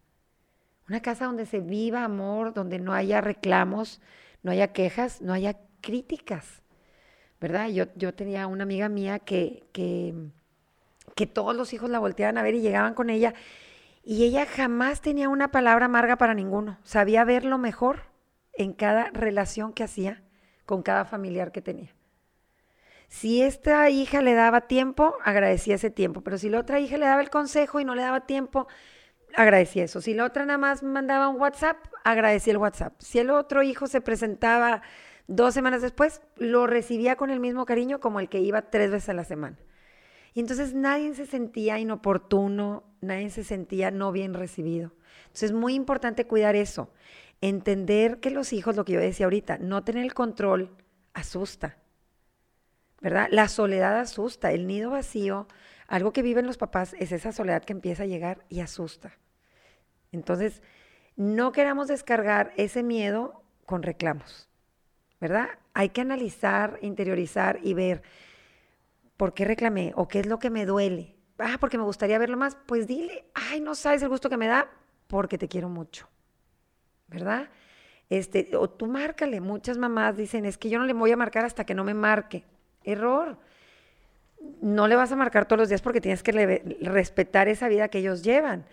[0.89, 4.01] Una casa donde se viva amor, donde no haya reclamos,
[4.43, 6.63] no haya quejas, no haya críticas.
[7.41, 7.69] ¿Verdad?
[7.69, 10.15] Yo, yo tenía una amiga mía que, que,
[11.15, 13.35] que todos los hijos la volteaban a ver y llegaban con ella
[14.05, 16.79] y ella jamás tenía una palabra amarga para ninguno.
[16.85, 18.03] Sabía ver lo mejor
[18.53, 20.23] en cada relación que hacía
[20.67, 21.91] con cada familiar que tenía.
[23.09, 27.07] Si esta hija le daba tiempo, agradecía ese tiempo, pero si la otra hija le
[27.07, 28.67] daba el consejo y no le daba tiempo,
[29.37, 30.01] agradecía eso.
[30.01, 32.95] Si la otra nada más mandaba un WhatsApp, agradecía el WhatsApp.
[32.99, 34.83] Si el otro hijo se presentaba
[35.27, 39.09] dos semanas después, lo recibía con el mismo cariño como el que iba tres veces
[39.09, 39.59] a la semana.
[40.35, 44.93] Y entonces nadie se sentía inoportuno, nadie se sentía no bien recibido.
[45.27, 46.91] Entonces es muy importante cuidar eso
[47.41, 50.75] entender que los hijos, lo que yo decía ahorita, no tener el control
[51.13, 51.77] asusta,
[53.01, 53.29] ¿verdad?
[53.31, 55.47] La soledad asusta, el nido vacío,
[55.87, 59.19] algo que viven los papás es esa soledad que empieza a llegar y asusta.
[60.15, 60.63] Entonces,
[61.17, 64.49] no queramos descargar ese miedo con reclamos,
[65.21, 65.49] ¿verdad?
[65.75, 68.03] Hay que analizar, interiorizar y ver
[69.17, 71.15] por qué reclamé o qué es lo que me duele.
[71.39, 72.57] Ah, porque me gustaría verlo más.
[72.67, 74.69] Pues dile, ay, no sabes el gusto que me da
[75.09, 76.09] porque te quiero mucho.
[77.09, 77.49] ¿verdad?
[78.11, 79.41] Este, o tú márcale.
[79.41, 81.95] Muchas mamás dicen, es que yo no le voy a marcar hasta que no me
[81.95, 82.45] marque.
[82.83, 83.39] Error.
[84.61, 86.33] No le vas a marcar todos los días porque tienes que
[86.83, 88.67] respetar esa vida que ellos llevan.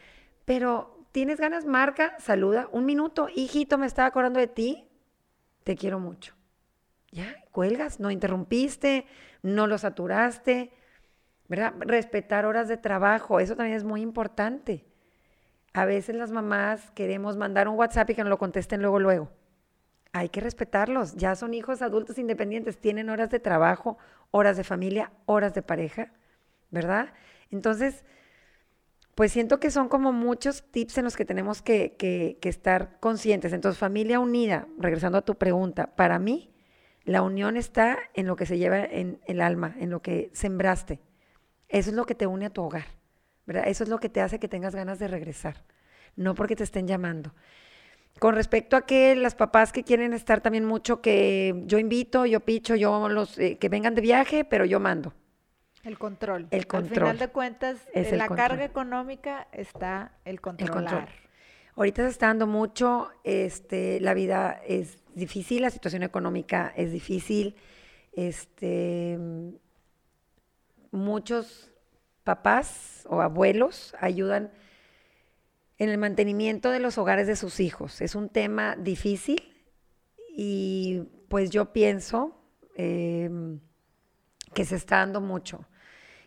[0.43, 2.69] Pero tienes ganas, marca, saluda.
[2.71, 4.88] Un minuto, hijito, me estaba acordando de ti.
[5.63, 6.34] Te quiero mucho.
[7.12, 9.06] Ya, cuelgas, no interrumpiste,
[9.43, 10.71] no lo saturaste,
[11.50, 11.74] ¿verdad?
[11.80, 14.86] Respetar horas de trabajo, eso también es muy importante.
[15.74, 19.30] A veces las mamás queremos mandar un WhatsApp y que nos lo contesten luego, luego.
[20.13, 21.15] Hay que respetarlos.
[21.15, 23.97] Ya son hijos adultos independientes, tienen horas de trabajo,
[24.32, 26.12] horas de familia, horas de pareja,
[26.69, 27.13] ¿verdad?
[27.50, 28.06] Entonces,
[29.15, 33.54] pues siento que son como muchos tips en los que tenemos que, que, estar conscientes.
[33.54, 36.54] Entonces, familia unida, regresando a tu pregunta, para mí
[37.04, 41.02] la unión está en lo que se lleva en el alma, en lo que sembraste.
[41.67, 42.86] Eso es lo que te une a tu hogar.
[43.65, 45.63] Eso es lo que te hace que tengas ganas de regresar,
[46.15, 47.34] no porque te estén llamando.
[48.19, 52.39] Con respecto a que las papás que quieren estar también mucho, que yo invito, yo
[52.41, 55.13] picho, yo los eh, que vengan de viaje, pero yo mando.
[55.84, 56.48] El control.
[56.52, 57.10] El control.
[57.10, 60.76] Al final de cuentas, en la carga económica está el controlar.
[60.76, 61.10] El control.
[61.76, 67.56] Ahorita se está dando mucho, este, la vida es difícil, la situación económica es difícil,
[68.13, 69.17] este,
[70.91, 71.72] muchos
[72.24, 74.52] papás o abuelos ayudan
[75.78, 78.02] en el mantenimiento de los hogares de sus hijos.
[78.02, 79.52] Es un tema difícil
[80.36, 82.38] y pues yo pienso
[82.76, 83.60] em,
[84.54, 85.65] que se está dando mucho.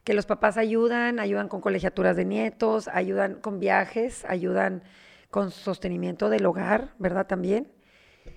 [0.05, 4.83] Que los papás ayudan, ayudan con colegiaturas de nietos, ayudan con viajes, ayudan
[5.31, 7.27] con sostenimiento del hogar, ¿verdad?
[7.27, 7.73] También.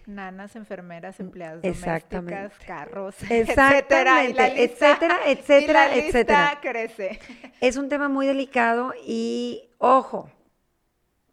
[0.06, 6.60] Nanas, enfermeras, empleadas domésticas, carros, Exactamente, etcétera, etcétera, etcétera.
[6.62, 7.20] crece.
[7.62, 10.32] Es un tema muy delicado y ojo,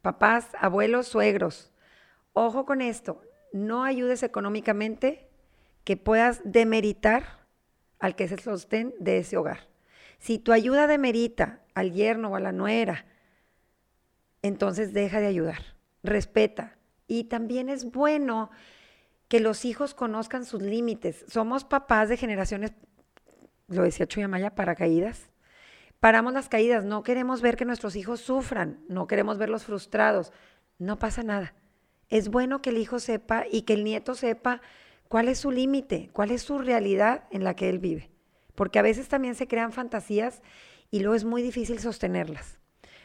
[0.03, 1.73] papás, abuelos, suegros,
[2.33, 5.31] ojo con esto, no ayudes económicamente
[5.85, 7.47] que puedas demeritar
[7.99, 9.74] al que se sostén de ese hogar.
[10.18, 13.07] Si tu ayuda demerita al yerno o a la nuera,
[14.42, 18.50] entonces deja de ayudar, respeta, Y también es bueno
[19.29, 21.24] que los hijos conozcan sus límites.
[21.29, 22.72] Somos papás de generaciones,
[23.68, 25.31] lo decía Chuyamaya, paracaídas.
[26.00, 30.33] Paramos las caídas, no queremos ver que nuestros hijos sufran, no queremos verlos frustrados.
[30.79, 31.55] No pasa nada.
[32.09, 34.61] Es bueno que el hijo sepa y que el nieto sepa
[35.09, 38.11] cuál es su límite, cuál es su realidad en la que él vive.
[38.55, 40.43] Porque a veces también se crean fantasías
[40.90, 42.59] y luego es muy difícil sostenerlas.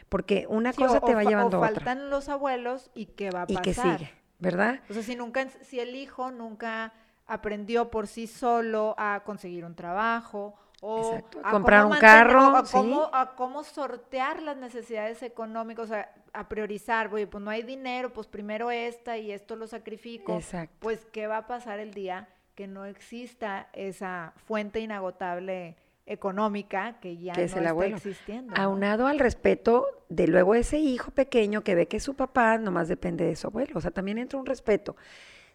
[0.08, 1.74] Porque una Sí, cosa o- te va llevando a otra.
[1.74, 3.62] faltan los abuelos y qué va a Y pasar.
[3.62, 4.80] que sigue, ¿verdad?
[4.88, 6.92] O sea, si nunca, si el hijo nunca
[7.26, 12.56] aprendió por sí solo a conseguir un trabajo o Exacto, a comprar un carro, o
[12.56, 12.72] a sí.
[12.72, 17.62] cómo, a cómo sortear las necesidades económicas, o sea, a priorizar, oye, pues no hay
[17.62, 20.34] dinero, pues primero esta y esto lo sacrifico.
[20.34, 20.74] Exacto.
[20.80, 22.28] Pues, ¿qué va a pasar el día
[22.60, 27.96] que no exista esa fuente inagotable económica que ya Que no es el está abuelo.
[27.96, 28.54] existiendo?
[28.54, 28.62] ¿no?
[28.62, 33.24] Aunado al respeto de luego ese hijo pequeño que ve que su papá nomás depende
[33.24, 33.78] de su abuelo.
[33.78, 34.94] O sea, también entra un respeto.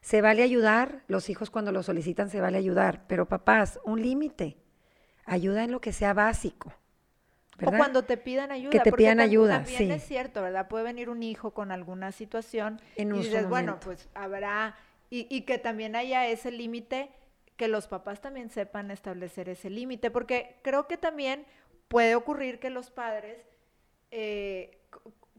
[0.01, 4.57] Se vale ayudar, los hijos cuando lo solicitan se vale ayudar, pero papás, un límite.
[5.25, 6.69] Ayuda en lo que sea básico.
[6.69, 7.77] O ¿verdad?
[7.77, 8.71] cuando te pidan ayuda.
[8.71, 9.91] te porque pidan ayuda, También sí.
[9.91, 10.67] es cierto, ¿verdad?
[10.69, 14.75] Puede venir un hijo con alguna situación En y dices, bueno, pues habrá,
[15.09, 17.09] y, y que también haya ese límite,
[17.57, 21.45] que los papás también sepan establecer ese límite, porque creo que también
[21.87, 23.39] puede ocurrir que los padres,
[24.11, 24.81] eh,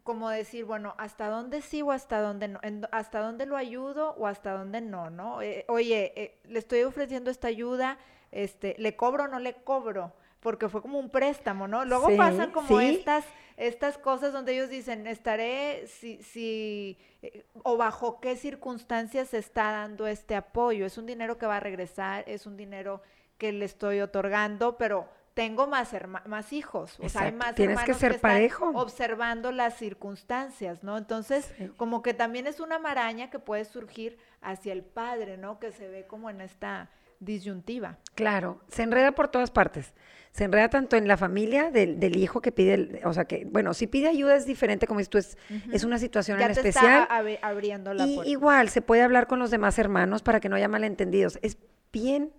[0.03, 2.61] como decir, bueno, ¿hasta dónde sí o hasta dónde no?
[2.63, 5.43] En ¿Hasta dónde lo ayudo o hasta dónde no, no?
[5.43, 7.99] Eh, oye, eh, le estoy ofreciendo esta ayuda,
[8.31, 10.13] este, ¿le cobro o no le cobro?
[10.41, 11.85] Porque fue como un préstamo, ¿no?
[11.85, 12.87] Luego Sí, pasan como sí.
[12.87, 13.25] estas,
[13.57, 19.71] estas cosas donde ellos dicen, estaré, si, si, eh, o bajo qué circunstancias se está
[19.73, 20.85] dando este apoyo.
[20.87, 23.03] Es un dinero que va a regresar, es un dinero
[23.39, 27.77] que le estoy otorgando, pero tengo más, herma- más hijos, o sea, hay más tienes
[27.77, 28.71] que hermanos ser están parejo.
[28.75, 30.97] observando las circunstancias, ¿no?
[30.97, 31.69] Entonces, Sí.
[31.77, 35.59] como que también es una maraña que puede surgir hacia el padre, ¿no?
[35.59, 36.89] Que se ve como en esta
[37.21, 37.99] disyuntiva.
[38.15, 39.93] Claro, se enreda por todas partes.
[40.33, 43.47] Se enreda tanto en la familia del, del hijo que pide, el- o sea que,
[43.47, 45.39] bueno, si pide ayuda es diferente, como dices tú, es,
[45.73, 47.03] es una situación Ya en te especial.
[47.03, 48.31] está abriendo la Y puerta.
[48.31, 51.39] igual se puede hablar con los demás hermanos para que no haya malentendidos.
[51.43, 51.57] Es
[51.91, 52.33] bien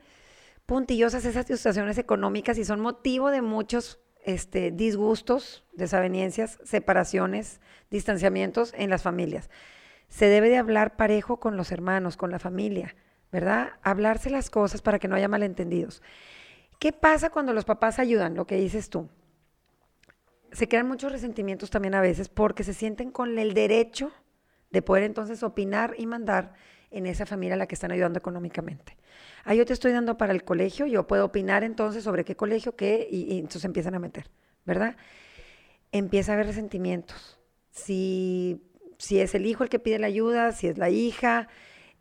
[0.68, 8.90] puntillosas esas situaciones económicas y son motivo de muchos este, disgustos, desavenencias, separaciones, distanciamientos en
[8.90, 9.50] las familias.
[10.10, 12.96] Se debe de hablar parejo con los hermanos, con la familia,
[13.32, 13.74] ¿verdad?
[13.82, 16.02] Hablarse las cosas para que no haya malentendidos.
[16.80, 18.36] ¿Qué pasa cuando los papás ayudan?
[18.36, 19.10] Lo que dices tú.
[20.52, 24.12] Se crean muchos resentimientos también a veces porque se sienten con el derecho
[24.72, 26.54] de poder entonces opinar y mandar
[26.92, 28.98] en esa familia a la que están ayudando económicamente.
[29.44, 32.76] Ah, yo te estoy dando para el colegio, yo puedo opinar entonces sobre qué colegio,
[32.76, 34.30] qué, y, y entonces empiezan a meter,
[34.66, 34.96] ¿verdad?
[35.92, 37.40] Empieza a haber resentimientos.
[37.72, 38.62] Si,
[38.98, 41.48] si es el hijo el que pide la ayuda, si es la hija,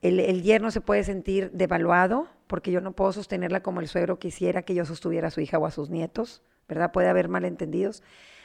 [0.02, 4.18] el, el yerno se puede sentir devaluado porque yo no puedo sostenerla como el suegro
[4.18, 6.92] quisiera que yo sostuviera a su hija o a sus nietos, ¿verdad?
[6.92, 8.02] Puede haber malentendidos.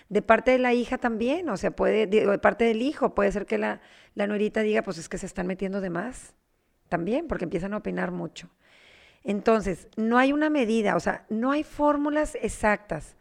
[0.10, 3.46] De parte de la hija también, o sea, puede, de parte del hijo, puede ser
[3.46, 3.82] que la,
[4.16, 6.34] la nuerita diga, pues es que se están metiendo de más,
[6.90, 8.50] también, porque empiezan a opinar mucho.
[9.24, 13.16] Entonces, no hay una medida, o sea, no hay fórmulas exactas,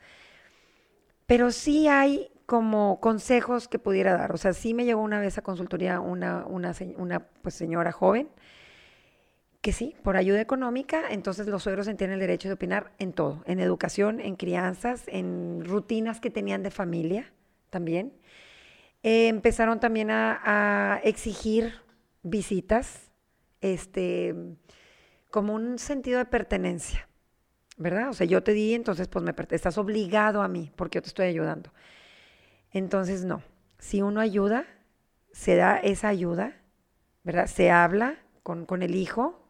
[1.27, 4.33] pero sí hay como consejos que pudiera dar.
[4.33, 8.29] O sea, sí me llegó una vez a consultoría una, una, pues, señora joven
[9.61, 13.45] que sí, por ayuda económica, entonces los suegros tienen el derecho de opinar en todo,
[13.47, 17.33] en educación, en crianzas, en rutinas que tenían de familia
[17.69, 18.15] también.
[19.05, 21.75] Eh, empezaron también a, a exigir
[22.25, 23.13] visitas,
[23.61, 24.35] este,
[25.31, 27.09] como un sentido de pertenencia,
[27.77, 28.09] ¿verdad?
[28.09, 31.09] O sea, yo te di, entonces pues me estás obligado a mí porque yo te
[31.11, 31.71] estoy ayudando.
[32.73, 33.43] Entonces, no,
[33.79, 34.65] si uno ayuda,
[35.33, 36.57] se da esa ayuda,
[37.25, 37.47] ¿verdad?
[37.47, 39.41] Se habla con, con el hijo,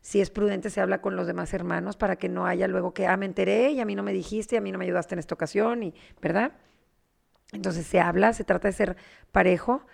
[0.00, 3.08] si es prudente se habla con los demás hermanos para que no haya luego que,
[3.08, 5.16] ah, me enteré y a mí no me dijiste y a mí no me ayudaste
[5.16, 6.52] en esta ocasión, y, ¿verdad?
[7.52, 8.96] Entonces se habla, se trata de ser
[9.32, 9.84] parejo,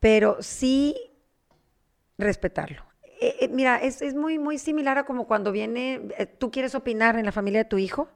[0.00, 0.96] pero sí
[2.18, 2.82] respetarlo.
[3.20, 6.74] Eh, eh, mira, es, es muy, muy similar a como cuando viene, eh, tú quieres
[6.74, 8.08] opinar en la familia de tu hijo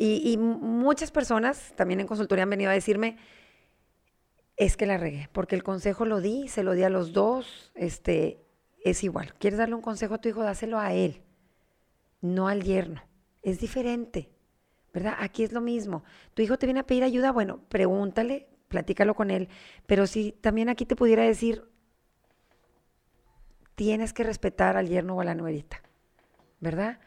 [0.00, 3.18] y, y mu- muchas personas también en consultoría han venido a decirme,
[4.56, 7.70] es que la regué, porque el consejo lo di, se lo di a los dos,
[7.74, 8.40] este,
[8.84, 9.34] es igual.
[9.38, 10.42] ¿Quieres darle un consejo a tu hijo?
[10.42, 11.22] Dáselo a él,
[12.22, 13.02] no al yerno.
[13.42, 14.30] Es diferente,
[14.92, 15.16] ¿verdad?
[15.18, 16.02] Aquí es lo mismo.
[16.34, 19.48] Tu hijo te viene a pedir ayuda, bueno, pregúntale, platícalo con él,
[19.86, 21.64] pero si también aquí te pudiera decir,
[23.74, 25.82] tienes que respetar al yerno o a la nuerita,
[26.60, 27.00] ¿verdad?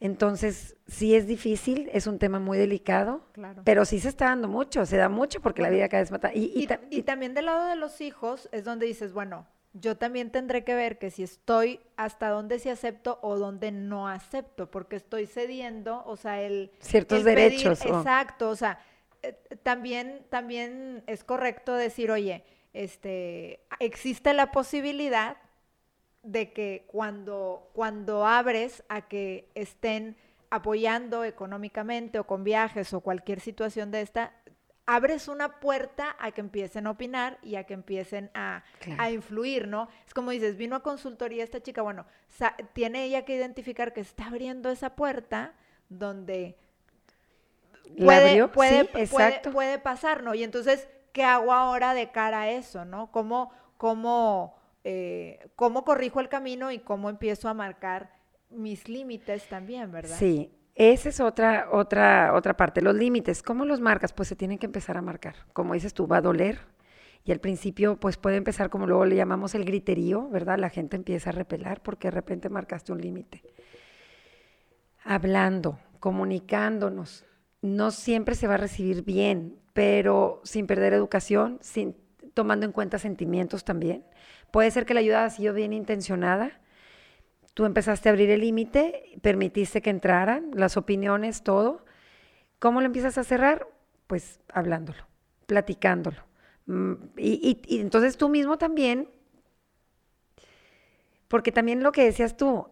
[0.00, 3.62] Entonces, sí es difícil, es un tema muy delicado, Claro.
[3.64, 6.32] pero sí se está dando mucho, se da mucho porque la vida cada vez mata.
[6.34, 9.46] Y, y Y, ta- y también del lado de los hijos es donde dices, bueno,
[9.72, 14.06] yo también tendré que ver que si estoy hasta dónde sí acepto o dónde no
[14.08, 16.70] acepto, porque estoy cediendo, o sea, el...
[16.80, 17.84] ciertos el pedir- derechos.
[17.86, 18.78] o- exacto, o sea,
[19.22, 25.38] eh, también, también es correcto decir, oye, este, existe la posibilidad
[26.26, 30.16] de que cuando, cuando abres a que estén
[30.50, 34.32] apoyando económicamente o con viajes o cualquier situación de esta,
[34.86, 39.02] abres una puerta a que empiecen a opinar y a que empiecen a, Claro.
[39.02, 39.88] a influir, ¿no?
[40.06, 42.06] Es como dices, vino a consultoría esta chica, bueno,
[42.72, 45.54] tiene ella que identificar que está abriendo esa puerta
[45.88, 46.56] donde
[47.96, 48.52] ¿La puede, abrió?
[48.52, 49.50] puede, Sí, puede- exacto.
[49.52, 50.34] puede pasar, ¿no?
[50.34, 53.10] Y entonces, ¿qué hago ahora de cara a eso, ¿no?
[53.10, 54.56] ¿Cómo, cómo,
[54.88, 58.12] eh, cómo corrijo el camino y cómo empiezo a marcar
[58.50, 60.16] mis límites también, ¿verdad?
[60.16, 62.80] Sí, esa es otra, otra, otra parte.
[62.80, 64.12] Los límites, ¿cómo los marcas?
[64.12, 65.34] Pues se tienen que empezar a marcar.
[65.52, 66.60] Como dices tú, va a doler.
[67.24, 70.56] Y al principio, pues puede empezar como luego le llamamos el griterío, ¿verdad?
[70.56, 73.42] La gente empieza a repelar porque de repente marcaste un límite.
[75.02, 77.24] Hablando, comunicándonos.
[77.60, 81.96] No siempre se va a recibir bien, pero sin perder educación, sin,
[82.34, 84.04] tomando en cuenta sentimientos también.
[84.50, 86.60] Puede ser que la ayuda ha sido bien intencionada,
[87.54, 91.84] Tú empezaste a abrir el límite, permitiste que entraran las opiniones, todo.
[92.58, 93.68] ¿Cómo lo empiezas a cerrar?
[94.06, 95.06] Pues hablándolo,
[95.46, 96.18] platicándolo.
[96.66, 99.08] Mm, Y, y- entonces tú mismo también,
[101.28, 102.66] porque también lo que decías tú,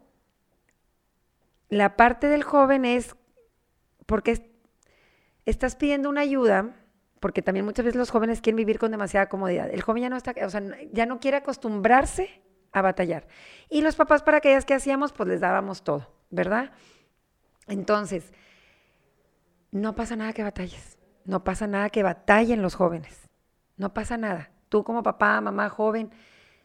[1.68, 3.16] la parte del joven es
[4.06, 4.42] porque es-
[5.46, 6.74] estás pidiendo una ayuda,
[7.24, 9.70] porque también muchas veces los jóvenes quieren vivir con demasiada comodidad.
[9.72, 10.60] El joven ya no está, o sea,
[10.92, 13.26] ya no quiere acostumbrarse a batallar.
[13.70, 16.72] Y los papás para aquellas que hacíamos, pues les dábamos todo, ¿verdad?
[17.66, 18.30] Entonces,
[19.70, 23.30] no pasa nada que batalles, no pasa nada que batallen los jóvenes,
[23.78, 24.50] no pasa nada.
[24.68, 26.10] Tú como papá, mamá joven,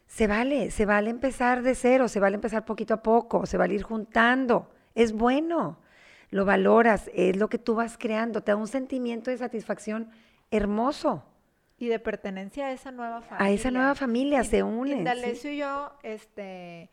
[0.07, 3.75] se vale, se vale empezar de cero, se vale empezar poquito a poco, se vale
[3.75, 5.79] ir juntando, es bueno,
[6.31, 10.11] lo valoras, es lo que tú vas creando, te da un sentimiento de satisfacción
[10.51, 11.23] hermoso.
[11.77, 13.45] Y de pertenencia a esa nueva familia.
[13.45, 14.93] A esa nueva familia Y- se unen.
[14.93, 14.97] sí.
[14.99, 16.89] Indalecio y yo, este,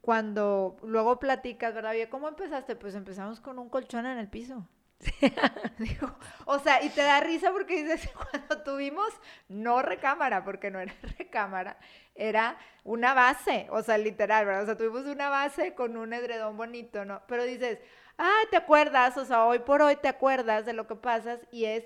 [0.00, 1.92] cuando luego platicas, ¿verdad?
[1.92, 2.76] Oye, ¿cómo empezaste?
[2.76, 4.66] Pues empezamos con un colchón en el piso.
[5.78, 6.10] Digo,
[6.46, 9.08] o sea, y te da risa porque dices, cuando tuvimos,
[9.48, 11.78] no recámara, porque no era recámara,
[12.14, 14.62] era una base, o sea, literal, ¿verdad?
[14.62, 17.22] O sea, tuvimos una base con un edredón bonito, ¿no?
[17.28, 17.78] Pero dices,
[18.16, 21.66] ah, te acuerdas, o sea, hoy por hoy te acuerdas de lo que pasas y
[21.66, 21.84] es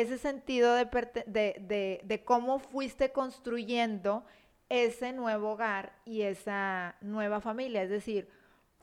[0.00, 0.86] ese sentido de,
[1.26, 4.24] de, de, de cómo fuiste construyendo
[4.68, 8.28] ese nuevo hogar y esa nueva familia, es decir,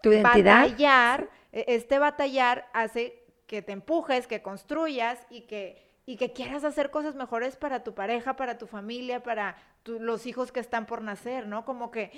[0.02, 0.68] Tu identidad.
[0.68, 6.64] batallar, e- este batallar hace que te empujes, que construyas y que, y que quieras
[6.64, 10.86] hacer cosas mejores para tu pareja, para tu familia, para tu- los hijos que están
[10.86, 11.66] por nacer, ¿no?
[11.66, 12.12] Como que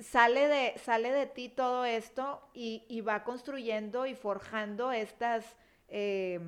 [0.00, 5.44] sale de, sale de ti todo esto y, y va construyendo y forjando estas
[5.88, 6.40] eh,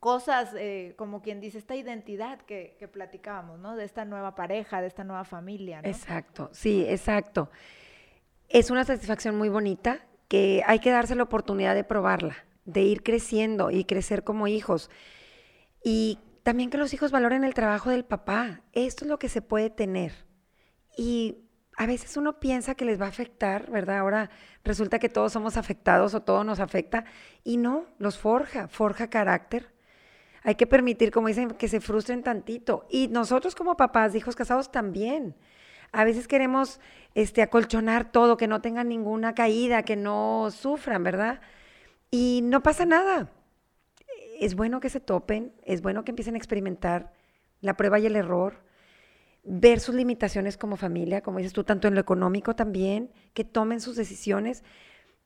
[0.00, 3.76] cosas, eh, como quien dice, esta identidad que, que platicábamos, ¿no?
[3.76, 5.88] De esta nueva pareja, de esta nueva familia, ¿no?
[5.88, 7.50] Exacto, sí, exacto.
[8.48, 13.02] Es una satisfacción muy bonita que hay que darse la oportunidad de probarla, de ir
[13.02, 14.90] creciendo y crecer como hijos.
[15.82, 18.62] Y también que los hijos valoren el trabajo del papá.
[18.72, 20.12] Esto es lo que se puede tener.
[20.96, 21.38] Y
[21.76, 23.98] a veces uno piensa que les va a afectar, ¿verdad?
[23.98, 24.30] Ahora
[24.64, 27.04] resulta que todos somos afectados o todo nos afecta.
[27.44, 29.74] Y no, los forja, forja carácter.
[30.46, 32.86] Hay que permitir, como dicen, que se frustren tantito.
[32.88, 35.34] Y nosotros como papás hijos casados también.
[35.90, 36.78] A veces queremos
[37.16, 41.40] este, acolchonar todo, que no tengan ninguna caída, que no sufran, ¿verdad?
[42.12, 43.32] Y no pasa nada.
[44.38, 47.12] Es bueno que se topen, es bueno que empiecen a experimentar
[47.60, 48.62] la prueba y el error,
[49.42, 53.80] ver sus limitaciones como familia, como dices tú, tanto en lo económico también, que tomen
[53.80, 54.62] sus decisiones.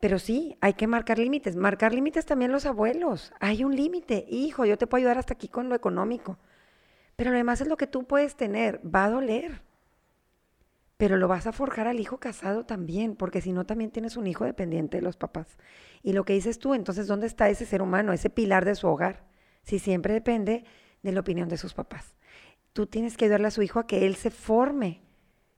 [0.01, 1.57] Pero sí, hay que marcar límites.
[1.57, 3.33] Marcar límites también los abuelos.
[3.39, 4.25] Hay un límite.
[4.29, 6.39] Hijo, yo te puedo ayudar hasta aquí con lo económico.
[7.17, 8.81] Pero lo demás es lo que tú puedes tener.
[8.83, 9.63] Va a doler.
[10.97, 14.27] Pero lo vas a forjar al hijo casado también, porque si no también tienes un
[14.27, 15.59] hijo dependiente de los papás.
[16.03, 18.87] Y lo que dices tú, entonces, ¿dónde está ese ser humano, ese pilar de su
[18.87, 19.25] hogar?
[19.63, 20.65] Si siempre depende
[21.03, 22.17] de la opinión de sus papás.
[22.73, 25.03] Tú tienes que ayudarle a su hijo a que él se forme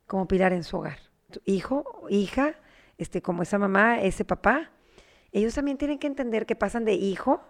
[0.07, 0.99] como pilar en su hogar.
[1.45, 2.57] Hijo, hija,
[3.03, 4.71] este, como esa mamá, ese papá,
[5.33, 7.43] ellos también tienen que entender que pasan de hijo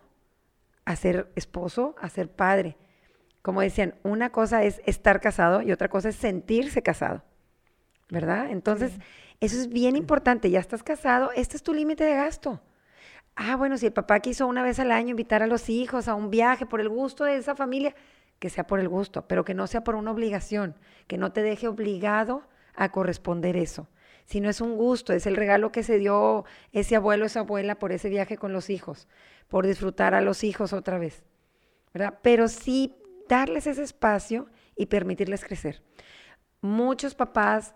[0.84, 2.76] a ser esposo, a ser padre.
[3.42, 7.22] Como decían, una cosa es estar casado y otra cosa es sentirse casado.
[8.08, 8.50] ¿Verdad?
[8.50, 9.00] Entonces, Sí.
[9.40, 10.50] eso es bien importante.
[10.50, 12.60] Ya estás casado, este es tu límite de gasto.
[13.34, 16.14] Ah, bueno, si el papá quiso una vez al año invitar a los hijos a
[16.14, 17.94] un viaje por el gusto de esa familia,
[18.38, 20.76] que sea por el gusto, pero que no sea por una obligación,
[21.06, 22.42] que no te deje obligado
[22.74, 23.88] a corresponder eso.
[24.24, 27.78] Si no es un gusto, es el regalo que se dio ese abuelo, esa abuela
[27.78, 29.08] por ese viaje con los hijos,
[29.48, 31.22] por disfrutar a los hijos otra vez.
[31.92, 32.18] ¿verdad?
[32.22, 32.94] Pero sí
[33.28, 35.82] darles ese espacio y permitirles crecer.
[36.60, 37.74] Muchos papás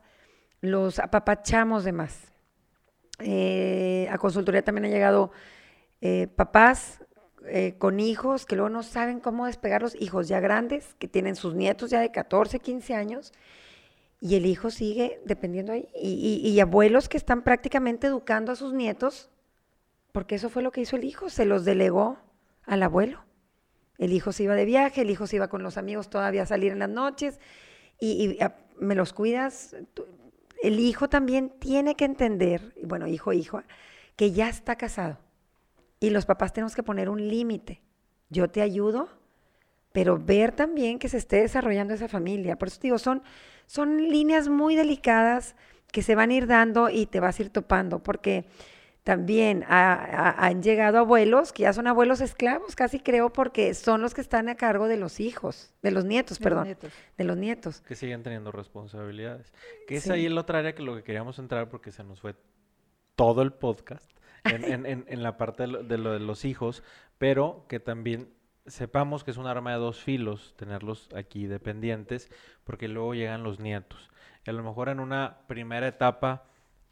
[0.61, 2.33] los apapachamos de más.
[3.19, 5.33] Eh, a consultoría también han llegado
[6.01, 7.01] eh, papás
[7.47, 11.55] eh, con hijos que luego no saben cómo despegar hijos ya grandes, que tienen sus
[11.55, 13.33] nietos ya de 14, 15 años,
[14.21, 15.89] y el hijo sigue dependiendo ahí.
[15.95, 19.31] Y, abuelos que están prácticamente educando a sus nietos,
[20.13, 22.19] porque eso fue lo que hizo el hijo, se los delegó
[22.65, 23.25] al abuelo.
[23.99, 26.47] El hijo se iba de viaje, el hijo se iba con los amigos todavía a
[26.47, 27.41] salir en las noches,
[28.01, 29.77] y, ah, me los cuidas.
[30.63, 33.63] El hijo también tiene que entender, bueno, hijo, hijo,
[34.17, 35.19] que ya está casado
[36.01, 37.81] y los papás tenemos que poner un límite.
[38.29, 39.09] Yo te ayudo,
[39.93, 42.57] pero ver también que se esté desarrollando esa familia.
[42.57, 43.23] Por eso digo, son,
[43.67, 45.55] son líneas muy delicadas
[45.93, 48.47] que se van a ir dando y te vas a ir topando, porque
[49.07, 54.21] también han llegado abuelos que ya son abuelos esclavos, casi creo, porque son los que
[54.21, 56.77] están a cargo de los hijos, de los nietos, perdón,
[57.17, 57.83] de los nietos.
[57.83, 59.53] Que siguen teniendo responsabilidades.
[59.87, 62.35] Que es ahí el otro área que lo que queríamos entrar porque se nos fue
[63.15, 64.11] todo el podcast
[64.43, 66.83] en, la parte de lo, de los hijos,
[67.17, 68.36] pero que también
[68.67, 72.31] sepamos que es un arma de dos filos tenerlos aquí dependientes,
[72.65, 74.11] porque luego llegan los nietos.
[74.47, 76.45] Y a lo mejor en una primera etapa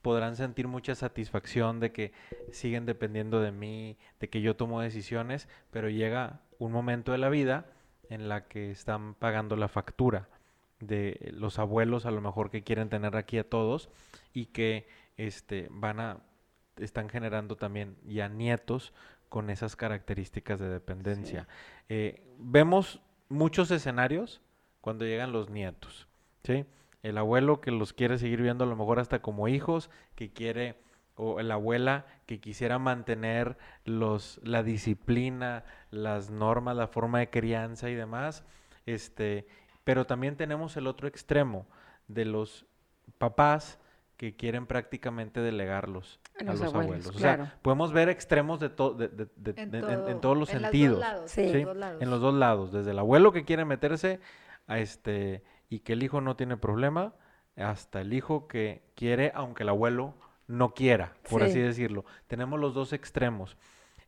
[0.03, 2.13] podrán sentir mucha satisfacción de que
[2.53, 7.31] siguen dependiendo de mí, de que yo tomo decisiones, pero llega un momento de la
[7.31, 7.67] vida
[8.11, 10.29] en la que están pagando la factura
[10.81, 13.89] de los abuelos a lo mejor que quieren tener aquí a todos
[14.33, 16.19] y que este van a
[16.77, 18.93] están generando también ya nietos
[19.29, 21.49] con esas características de dependencia.
[21.89, 24.41] Eh, vemos muchos escenarios
[24.81, 26.09] cuando llegan los nietos,
[26.43, 26.67] ¿sí?
[27.03, 30.77] El abuelo que los quiere seguir viendo a lo mejor hasta como hijos, que quiere,
[31.17, 37.91] o la abuela que quisiera mantener los, la disciplina, las normas, la forma de crianza
[37.91, 38.45] y demás,
[38.87, 39.47] este,
[39.85, 41.67] pero también tenemos el otro extremo
[42.09, 42.67] de los
[43.19, 43.79] papás
[44.17, 47.07] que quieren prácticamente delegarlos a los, abuelos.
[47.09, 51.05] O sea, podemos ver extremos de, en, todos los sentidos.
[51.37, 52.73] En los dos lados.
[52.73, 54.21] Desde el abuelo que quiere meterse
[54.67, 57.15] a este y que el hijo no tiene problema,
[57.57, 60.15] hasta el hijo que quiere, aunque el abuelo
[60.47, 62.05] no quiera, por así decirlo.
[62.27, 63.57] Tenemos los dos extremos.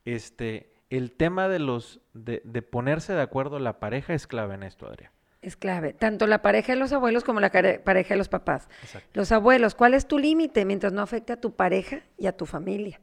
[0.05, 4.63] Este, el tema de los de, de ponerse de acuerdo la pareja es clave en
[4.63, 5.16] esto, Adrián.
[5.47, 5.93] Es clave.
[5.93, 8.69] Tanto la pareja de los abuelos como la pareja de los papás.
[9.13, 12.47] Los abuelos, ¿cuál es tu límite mientras no afecte a tu pareja y a tu
[12.47, 13.01] familia?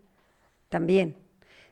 [0.68, 1.16] También.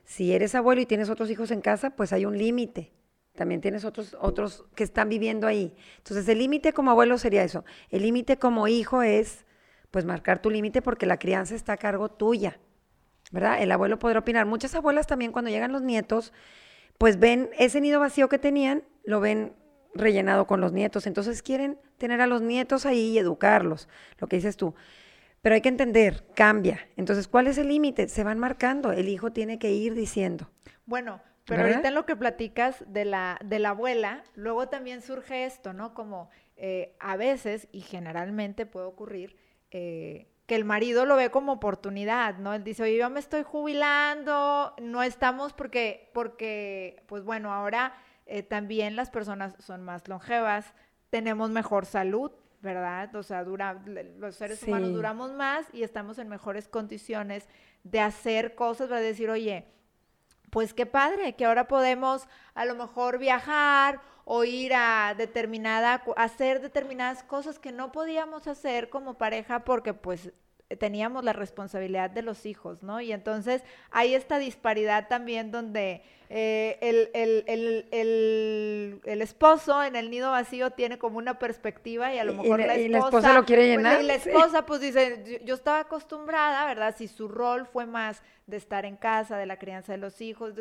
[0.04, 2.90] Si eres abuelo y tienes otros hijos en casa, pues hay un límite.
[3.34, 5.74] También tienes otros, otros que están viviendo ahí.
[5.98, 7.66] Entonces, el límite como abuelo sería eso.
[7.90, 9.44] El límite como hijo es,
[9.90, 12.58] pues, marcar tu límite porque la crianza está a cargo tuya.
[13.30, 13.62] ¿Verdad?
[13.62, 14.46] El abuelo podrá opinar.
[14.46, 16.32] Muchas abuelas también cuando llegan los nietos,
[16.96, 19.52] pues ven ese nido vacío que tenían, lo ven
[19.94, 21.06] rellenado con los nietos.
[21.06, 23.88] Entonces quieren tener a los nietos ahí y educarlos,
[24.18, 24.74] lo que dices tú.
[25.42, 26.88] Pero hay que entender, cambia.
[26.96, 28.08] Entonces, ¿cuál es el límite?
[28.08, 28.92] Se van marcando.
[28.92, 30.48] El hijo tiene que ir diciendo.
[30.86, 35.44] Bueno, pero ahorita en lo que platicas de la, de la abuela, luego también surge
[35.44, 35.94] esto, ¿no?
[35.94, 39.36] Como eh, a veces, y generalmente puede ocurrir,
[39.72, 42.54] eh, que el marido lo ve como oportunidad, ¿no?
[42.54, 47.94] Él dice, oye, yo me estoy jubilando, no estamos porque, porque, pues bueno, ahora
[48.34, 50.72] eh, también las personas son más longevas,
[51.10, 53.14] tenemos mejor salud, ¿verdad?
[53.14, 53.82] O sea, dura,
[54.18, 57.46] los seres humanos duramos más y estamos en mejores condiciones
[57.84, 59.66] de hacer cosas, va a decir, oye,
[60.48, 66.62] pues qué padre, que ahora podemos a lo mejor viajar o ir a determinada, hacer
[66.62, 70.32] determinadas cosas que no podíamos hacer como pareja porque pues
[70.78, 73.00] teníamos la responsabilidad de los hijos, ¿no?
[73.00, 76.02] Y entonces hay esta disparidad también donde
[76.34, 76.78] eh,
[79.04, 82.74] el, esposo en el nido vacío tiene como una perspectiva y a lo mejor la,
[82.74, 84.00] esposa, lo quiere llenar.
[84.00, 86.94] y la esposa pues dice, yo, estaba acostumbrada, ¿verdad?
[86.96, 90.54] Si su rol fue más de estar en casa, de la crianza de los hijos,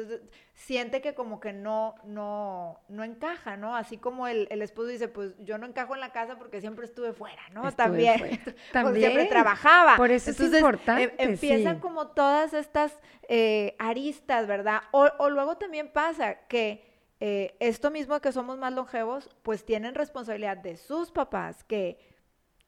[0.53, 3.74] siente que como que no, no, no encaja, ¿no?
[3.74, 7.13] Así como el, esposo dice, pues yo no encajo en la casa porque siempre estuve
[7.13, 7.72] fuera, ¿no?
[7.72, 8.41] También,
[8.74, 9.11] También.
[9.11, 9.95] siempre trabajaba.
[9.95, 11.15] Por eso es importante.
[11.17, 12.99] Em, empiezan como todas estas
[13.34, 14.82] eh, aristas, ¿verdad?
[14.91, 16.84] O, luego también pasa que
[17.20, 21.97] eh, esto mismo que somos más longevos, pues tienen responsabilidad de sus papás, que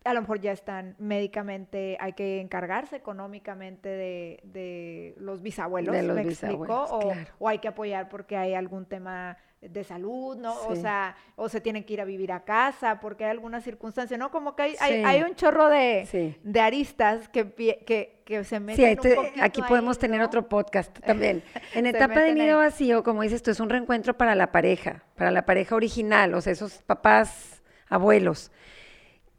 [0.05, 6.03] a lo mejor ya están médicamente, hay que encargarse económicamente de, de los bisabuelos, De
[6.03, 6.63] los ¿me explico?
[6.63, 7.31] bisabuelos, O, claro.
[7.39, 9.37] o hay que apoyar porque hay algún tema
[9.69, 10.53] de salud, ¿no?
[10.67, 14.17] O sea, o se tienen que ir a vivir a casa porque hay alguna circunstancia,
[14.17, 14.31] ¿no?
[14.31, 15.03] Como que hay, hay, Sí.
[15.05, 16.35] hay un chorro de, Sí.
[16.43, 20.25] de aristas que, que, que se meten Sí, ahí un aquí podemos ahí, tener ¿no?
[20.25, 21.43] otro podcast también.
[21.73, 22.65] En etapa de nido ahí.
[22.67, 26.41] vacío, como dices tú, es un reencuentro para la pareja, para la pareja original, o
[26.41, 28.51] sea, esos papás, abuelos.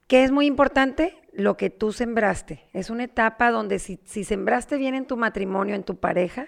[0.06, 1.16] ¿Qué es muy importante?
[1.32, 2.62] Lo que tú sembraste.
[2.72, 6.46] Es una etapa donde si, si sembraste bien en tu matrimonio, en tu pareja,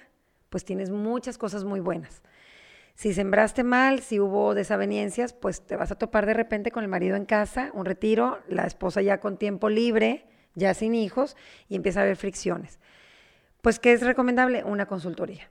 [0.51, 2.23] pues tienes muchas cosas muy buenas.
[2.97, 6.89] Si sembraste mal, si hubo desavenencias, pues te vas a topar de repente con el
[6.89, 10.25] marido en casa, un retiro, la esposa ya con tiempo libre,
[10.55, 11.37] ya sin hijos,
[11.69, 12.81] y empieza a haber fricciones.
[13.61, 14.65] Pues, ¿qué es recomendable?
[14.65, 15.51] Una consultoría.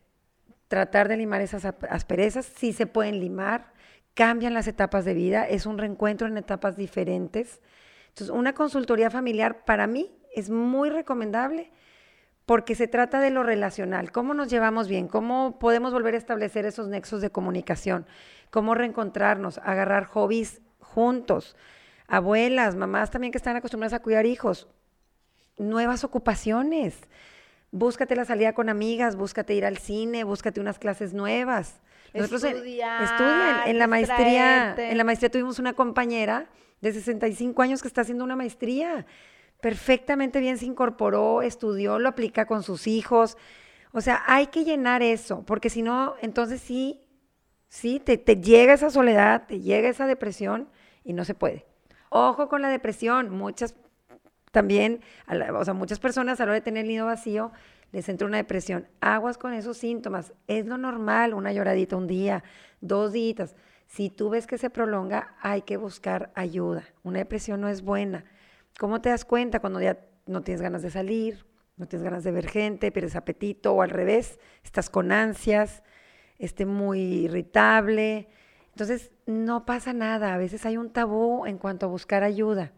[0.70, 3.74] Tratar de limar esas asperezas, sí se pueden limar,
[4.16, 7.62] cambian las etapas de vida, es un reencuentro en etapas diferentes.
[8.08, 11.72] Entonces, una consultoría familiar para mí es muy recomendable
[12.46, 16.66] porque se trata de lo relacional, cómo nos llevamos bien, cómo podemos volver a establecer
[16.66, 18.06] esos nexos de comunicación,
[18.52, 21.56] cómo reencontrarnos, agarrar hobbies juntos,
[22.08, 24.68] abuelas, mamás también que están acostumbradas a cuidar hijos,
[25.58, 26.96] nuevas ocupaciones.
[27.72, 31.82] Búscate la salida con amigas, búscate ir al cine, búscate unas clases nuevas.
[32.14, 33.68] Nosotros en- Estudiar, estudian.
[33.68, 36.48] En la maestría, en la maestría tuvimos una compañera
[36.82, 39.06] de 65 años que está haciendo una maestría.
[39.66, 43.36] Perfectamente bien se incorporó, estudió, lo aplica con sus hijos.
[43.94, 47.02] O sea, hay que llenar eso, porque si no, entonces sí,
[47.68, 50.70] sí, te, te llega esa soledad, te llega esa depresión
[51.04, 51.66] y no se puede.
[52.10, 53.76] Ojo con la depresión, muchas
[54.52, 57.52] también, o sea, muchas personas a la hora de tener el nido vacío
[57.92, 58.88] les entra una depresión.
[59.02, 60.32] Aguas con esos síntomas.
[60.46, 62.44] Es lo normal, una lloradita un día,
[62.82, 63.56] dos días.
[63.88, 66.84] Si tú ves que se prolonga, hay que buscar ayuda.
[67.02, 68.26] Una depresión no es buena.
[68.78, 71.46] ¿Cómo te das cuenta cuando ya no tienes ganas de salir,
[71.78, 75.82] no tienes ganas de ver gente, pierdes apetito o al revés, estás con ansias,
[76.40, 78.28] este, muy irritable?
[78.72, 80.34] Entonces, no pasa nada.
[80.34, 82.74] A veces hay un tabú en cuanto a buscar ayuda.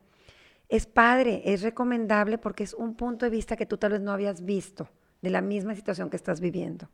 [0.69, 4.11] Es padre, es recomendable porque es un punto de vista que tú tal vez no
[4.11, 4.89] habías visto
[5.21, 6.91] de la misma situación que estás viviendo.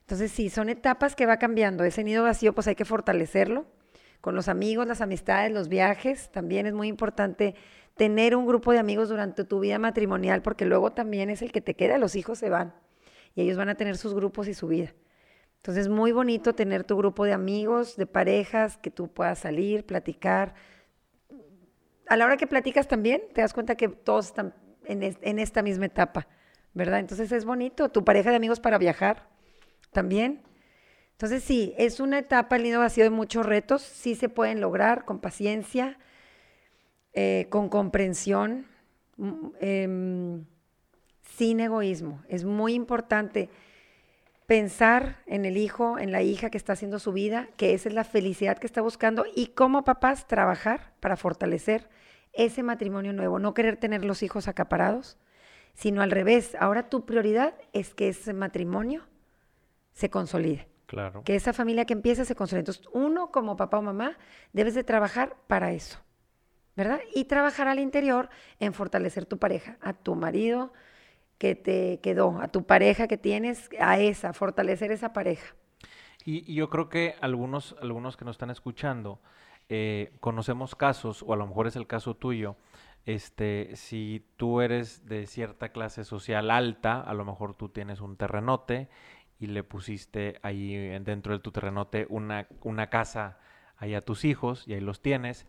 [0.00, 1.82] Entonces, sí, son etapas que va cambiando.
[1.82, 3.66] Ese nido vacío, pues hay que fortalecerlo
[4.20, 6.30] con los amigos, las amistades, los viajes.
[6.30, 7.54] También es muy importante
[7.96, 11.60] tener un grupo de amigos durante tu vida matrimonial porque luego también es el que
[11.60, 12.74] te queda, los hijos se van
[13.34, 14.94] y ellos van a tener sus grupos y su vida.
[15.56, 19.84] Entonces, es muy bonito tener tu grupo de amigos, de parejas, que tú puedas salir,
[19.84, 20.54] platicar,
[22.08, 24.54] a la hora que platicas también, te das cuenta que todos están
[24.84, 26.26] en, en esta misma etapa,
[26.72, 27.00] ¿verdad?
[27.00, 29.28] Entonces es bonito, tu pareja de amigos para viajar
[29.92, 30.42] también.
[31.18, 35.04] Entonces sí, es una etapa el nido vacío de muchos retos, sí se pueden lograr
[35.04, 35.98] con paciencia,
[37.12, 38.66] eh, con comprensión,
[39.16, 40.44] mm, em,
[41.22, 42.22] sin egoísmo.
[42.28, 43.50] Es muy importante
[44.46, 47.96] pensar en el hijo, en la hija que está haciendo su vida, que esa es
[47.96, 51.88] la felicidad que está buscando y como papás trabajar para fortalecer
[52.32, 55.18] ese matrimonio nuevo, no querer tener los hijos acaparados,
[55.74, 56.56] sino al revés.
[56.60, 59.02] Ahora tu prioridad es que ese matrimonio
[59.94, 61.22] se consolide, Claro.
[61.22, 62.60] que esa familia que empieza se consolide.
[62.60, 64.16] Entonces, uno como papá o mamá
[64.54, 65.98] debes de trabajar para eso,
[66.76, 67.00] ¿verdad?
[67.14, 70.72] Y trabajar al interior en fortalecer tu pareja, a tu marido
[71.36, 75.54] que te quedó, a tu pareja que tienes, a esa, fortalecer esa pareja.
[76.24, 79.20] Y, y yo creo que algunos, algunos que nos están escuchando,
[79.68, 82.56] eh, conocemos casos, o a lo mejor es el caso tuyo,
[83.04, 88.16] este, si tú eres de cierta clase social alta, a lo mejor tú tienes un
[88.16, 88.88] terrenote
[89.38, 93.38] y le pusiste ahí en- dentro de tu terrenote una, una casa
[93.76, 95.46] ahí a tus hijos y ahí los tienes.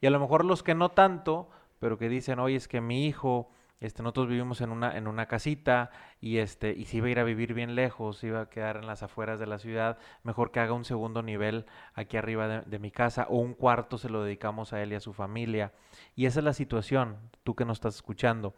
[0.00, 3.06] Y a lo mejor los que no tanto, pero que dicen, oye, es que mi
[3.06, 7.10] hijo, este, nosotros vivimos en una, en una casita y este, y si iba a
[7.10, 9.98] ir a vivir bien lejos, se iba a quedar en las afueras de la ciudad,
[10.22, 11.64] mejor que haga un segundo nivel
[11.94, 14.96] aquí arriba de, de mi casa o un cuarto se lo dedicamos a él y
[14.96, 15.72] a su familia.
[16.14, 18.54] Y esa es la situación, tú que nos estás escuchando.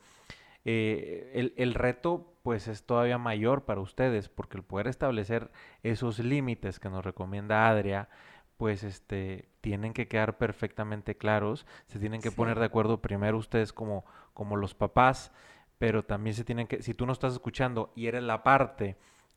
[0.64, 5.50] Eh, el, el reto pues es todavía mayor para ustedes porque el poder establecer
[5.82, 8.08] esos límites que nos recomienda Adria,
[8.56, 12.36] pues este tienen que quedar perfectamente claros, se tienen que Sí.
[12.36, 14.04] poner de acuerdo primero ustedes como,
[14.34, 15.32] como los papás,
[15.78, 18.96] pero también se tienen que, si tú no estás escuchando y eres la parte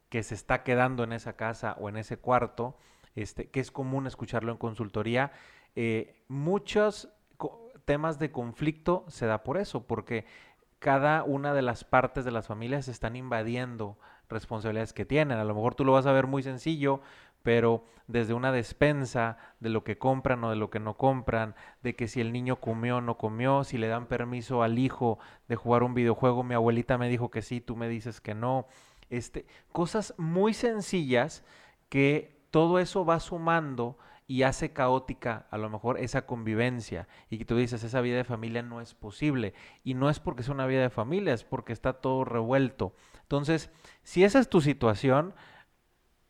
[0.09, 2.77] que se está quedando en esa casa o en ese cuarto,
[3.15, 5.31] este, que es común escucharlo en consultoría,
[5.75, 10.25] eh, muchos co- temas de conflicto se da por eso, porque
[10.79, 13.97] cada una de las partes de las familias están invadiendo
[14.29, 15.37] responsabilidades que tienen.
[15.37, 17.01] A lo mejor tú lo vas a ver muy sencillo,
[17.43, 21.95] pero desde una despensa de lo que compran o de lo que no compran, de
[21.95, 25.55] que si el niño comió o no comió, si le dan permiso al hijo de
[25.55, 28.67] jugar un videojuego, mi abuelita me dijo que sí, tú me dices que no.
[29.09, 31.43] Este, cosas muy sencillas
[31.89, 33.97] que todo eso va sumando
[34.27, 38.23] y hace caótica a lo mejor esa convivencia y que tú dices esa vida de
[38.23, 39.53] familia no es posible
[39.83, 42.93] y no es porque sea una vida de familia, es porque está todo revuelto.
[43.21, 43.69] Entonces,
[44.03, 45.35] si esa es tu situación,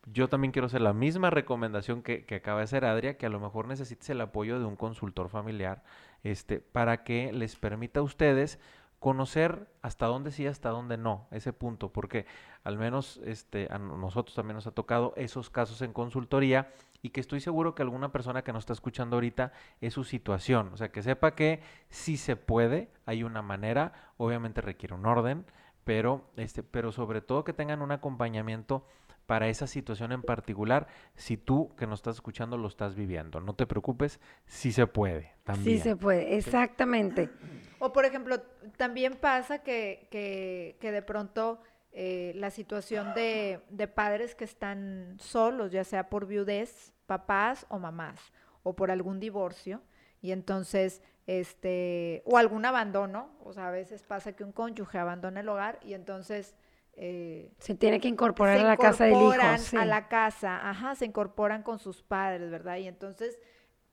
[0.06, 3.30] yo también quiero hacer la misma recomendación que, que, acaba de hacer Adria, que a
[3.30, 5.84] lo mejor necesites el apoyo de un consultor familiar,
[6.24, 8.60] este, para que les permita a ustedes
[9.00, 12.26] conocer hasta dónde sí, hasta dónde no, ese punto, porque
[12.64, 16.72] al menos este, a nosotros también nos ha tocado esos casos en consultoría
[17.06, 20.72] y que estoy seguro que alguna persona que nos está escuchando ahorita es su situación,
[20.74, 25.46] o sea, que sepa que sí se puede, hay una manera, obviamente requiere un orden,
[25.84, 28.88] pero, este, pero sobre todo que tengan un acompañamiento
[29.28, 33.40] para esa situación en particular, si tú que nos estás escuchando lo estás viviendo.
[33.40, 35.32] No te preocupes, sí se puede.
[35.44, 35.78] También.
[35.78, 37.30] Sí se puede, exactamente.
[37.78, 38.42] O por ejemplo,
[38.78, 45.16] también pasa que, que, que de pronto eh, la situación de, de, padres que están
[45.20, 48.20] solos, ya sea por viudez, papás o mamás,
[48.64, 49.82] o por algún divorcio,
[50.22, 55.42] y entonces, este, o algún abandono, o sea, a veces pasa que un cónyuge abandona
[55.42, 56.56] el hogar y entonces
[56.98, 59.58] eh, se tiene que incorporar a la casa del hijo.
[59.58, 59.78] Sí.
[59.78, 62.78] A la casa, ajá, se incorporan con sus padres, ¿verdad?
[62.78, 63.38] Y entonces,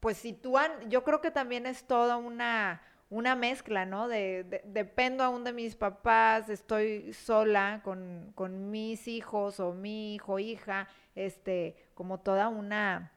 [0.01, 4.07] pues sitúan, yo creo que también es toda una, una mezcla, ¿no?
[4.07, 10.39] De, dependo aún de mis papás, estoy sola con, con, mis hijos o mi hijo,
[10.39, 13.13] hija, este, como toda una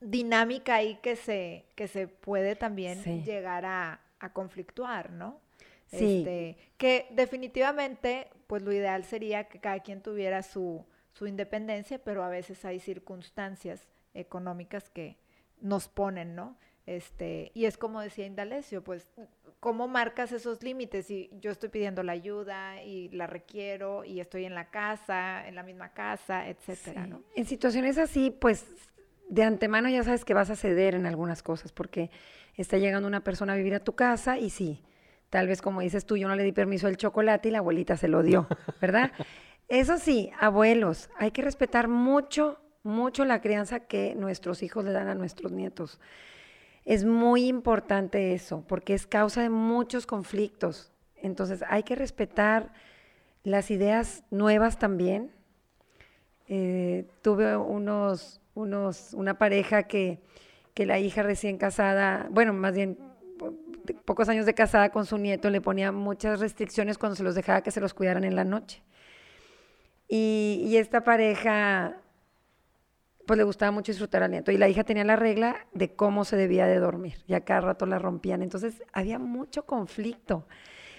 [0.00, 5.40] dinámica ahí que se, que se puede también llegar a, a conflictuar, ¿no?
[5.86, 6.18] Sí.
[6.18, 12.24] Este, que definitivamente, pues lo ideal sería que cada quien tuviera su, su independencia, pero
[12.24, 15.16] a veces hay circunstancias económicas que
[15.60, 16.56] nos ponen, ¿no?
[16.96, 19.08] Este, y es como decía Indalecio, pues,
[19.60, 21.06] ¿cómo marcas esos límites?
[21.06, 25.54] Si yo estoy pidiendo la ayuda y la requiero y estoy en la casa, en
[25.54, 27.22] la misma casa, etcétera, ¿no?
[27.34, 28.66] En situaciones así, pues,
[29.28, 32.10] de antemano ya sabes que vas a ceder en algunas cosas, porque
[32.56, 34.82] está llegando una persona a vivir a tu casa y sí,
[35.32, 37.96] Tal vez como dices tú, yo no le di permiso al chocolate y la abuelita
[37.96, 38.46] se lo dio,
[38.82, 39.12] ¿verdad?
[39.66, 45.08] Eso sí, abuelos, hay que respetar mucho, mucho la crianza que nuestros hijos le dan
[45.08, 45.98] a nuestros nietos.
[46.84, 50.92] Es muy importante eso, porque es causa de muchos conflictos.
[51.16, 52.72] Entonces, hay que respetar
[53.44, 55.30] las ideas nuevas también.
[56.48, 60.18] Eh, tuve unos, unos, una pareja que,
[60.74, 62.98] que la hija recién casada, bueno, más bien
[64.04, 67.62] pocos años de casada con su nieto, le ponía muchas restricciones cuando se los dejaba
[67.62, 68.82] que se los cuidaran en la noche.
[70.08, 71.96] Y, esta pareja,
[73.26, 74.52] pues le gustaba mucho disfrutar al nieto.
[74.52, 77.16] Y la hija tenía la regla de cómo se debía de dormir.
[77.26, 78.42] Y a cada rato la rompían.
[78.42, 80.46] Entonces había mucho conflicto.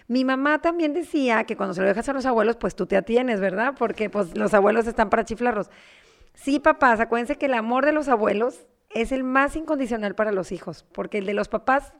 [0.07, 2.97] Mi mamá también decía que cuando se lo dejas a los abuelos, pues tú te
[2.97, 3.73] atienes, ¿verdad?
[3.77, 5.69] Porque pues los abuelos están para chiflarlos.
[6.33, 10.51] Sí, papás, acuérdense que el amor de los abuelos es el más incondicional para los
[10.51, 11.93] hijos, porque el de los papás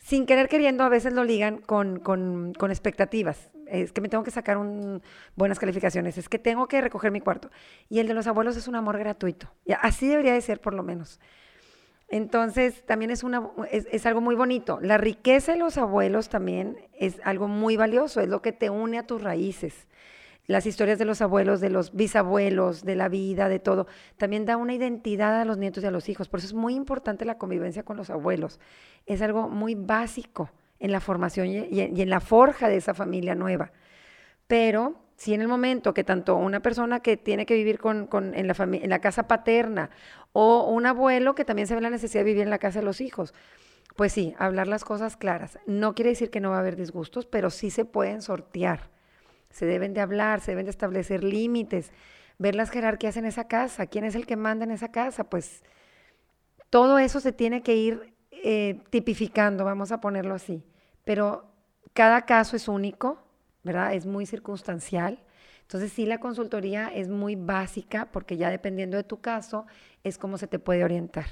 [0.00, 3.50] sin querer queriendo, a veces lo ligan con, con, con expectativas.
[3.66, 5.02] Es que me tengo que sacar un,
[5.36, 7.50] buenas calificaciones, es que tengo que recoger mi cuarto.
[7.88, 9.52] Y el de los abuelos es un amor gratuito.
[9.64, 11.20] Y así debería de ser, por lo menos.
[12.08, 14.80] Entonces, también es, una, es, es, algo muy bonito.
[14.82, 18.98] La riqueza de los abuelos también es algo muy valioso, es lo que te une
[18.98, 19.86] a tus raíces
[20.50, 23.86] las historias de los abuelos, de los bisabuelos, de la vida, de todo,
[24.16, 26.28] también da una identidad a los nietos y a los hijos.
[26.28, 28.58] Por eso es muy importante la convivencia con los abuelos.
[29.06, 33.70] Es algo muy básico en la formación y, en la forja de esa familia nueva.
[34.48, 38.48] Pero si en el momento que tanto una persona que tiene que vivir con, en,
[38.48, 39.90] la en la casa paterna
[40.32, 42.84] o un abuelo que también se ve la necesidad de vivir en la casa de
[42.86, 43.34] los hijos,
[43.94, 45.60] pues sí, hablar las cosas claras.
[45.66, 48.90] No quiere decir que no va a haber disgustos, pero sí se pueden sortear
[49.50, 51.92] se deben de hablar, se deben de establecer límites,
[52.38, 55.62] ver las jerarquías en esa casa, quién es el que manda en esa casa, pues
[56.70, 60.64] todo eso se tiene que ir eh, tipificando, vamos a ponerlo así.
[61.04, 61.52] Pero
[61.92, 63.22] cada caso es único,
[63.62, 63.94] ¿verdad?
[63.94, 65.18] Es muy circunstancial.
[65.62, 69.66] Entonces sí, la consultoría es muy básica porque ya dependiendo de tu caso
[70.02, 71.26] es como se te puede orientar,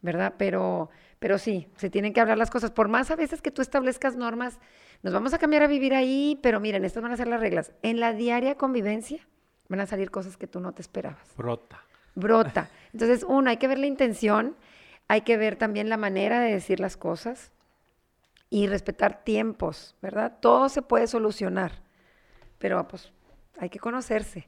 [0.00, 0.34] ¿verdad?
[0.38, 0.90] Pero,
[1.24, 2.70] pero sí, se tienen que hablar las cosas.
[2.70, 4.58] Por más a veces que tú establezcas normas
[5.02, 7.72] nos vamos a cambiar a vivir ahí, pero miren, estas van a ser las reglas.
[7.80, 9.26] En la diaria convivencia
[9.70, 11.34] van a salir cosas que tú no te esperabas.
[11.34, 11.82] Brota.
[12.14, 12.68] Brota.
[12.92, 14.54] Entonces, uno, hay que ver la intención,
[15.08, 17.52] hay que ver también la manera de decir las cosas
[18.50, 20.36] y respetar tiempos, ¿verdad?
[20.40, 21.72] Todo se puede solucionar,
[22.58, 23.14] pero pues
[23.58, 24.46] hay que conocerse.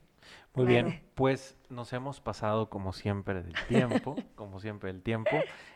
[0.54, 5.30] Muy bien, pues nos hemos pasado como siempre del tiempo, como siempre del tiempo.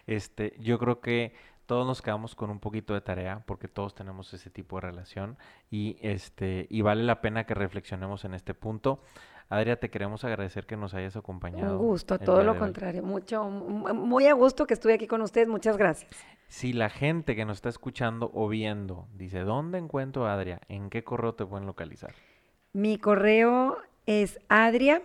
[0.07, 1.35] Este, yo creo que
[1.67, 5.37] todos nos quedamos con un poquito de tarea porque todos tenemos ese tipo de relación
[5.71, 9.03] y este y vale la pena que reflexionemos en este punto.
[9.51, 11.73] Adria, te queremos agradecer que nos hayas acompañado.
[11.81, 13.03] Un gusto, todo lo contrario.
[13.03, 15.49] Mucho, mu- muy a gusto que estuve aquí con ustedes.
[15.49, 16.11] Muchas gracias.
[16.47, 20.61] Si la gente que nos está escuchando o viendo dice, ¿dónde encuentro a Adria?
[20.69, 22.15] ¿En qué correo te pueden localizar?
[22.73, 25.03] Mi correo es Adria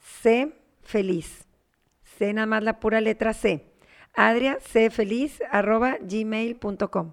[0.00, 0.52] C
[0.82, 1.46] feliz.
[2.02, 3.66] C nada más la pura letra C.
[4.14, 7.12] Adria C feliz arroba gmail.com.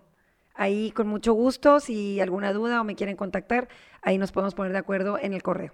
[0.54, 3.70] Ahí con mucho gusto, si alguna duda o me quieren contactar,
[4.02, 5.74] ahí nos podemos poner de acuerdo en el correo.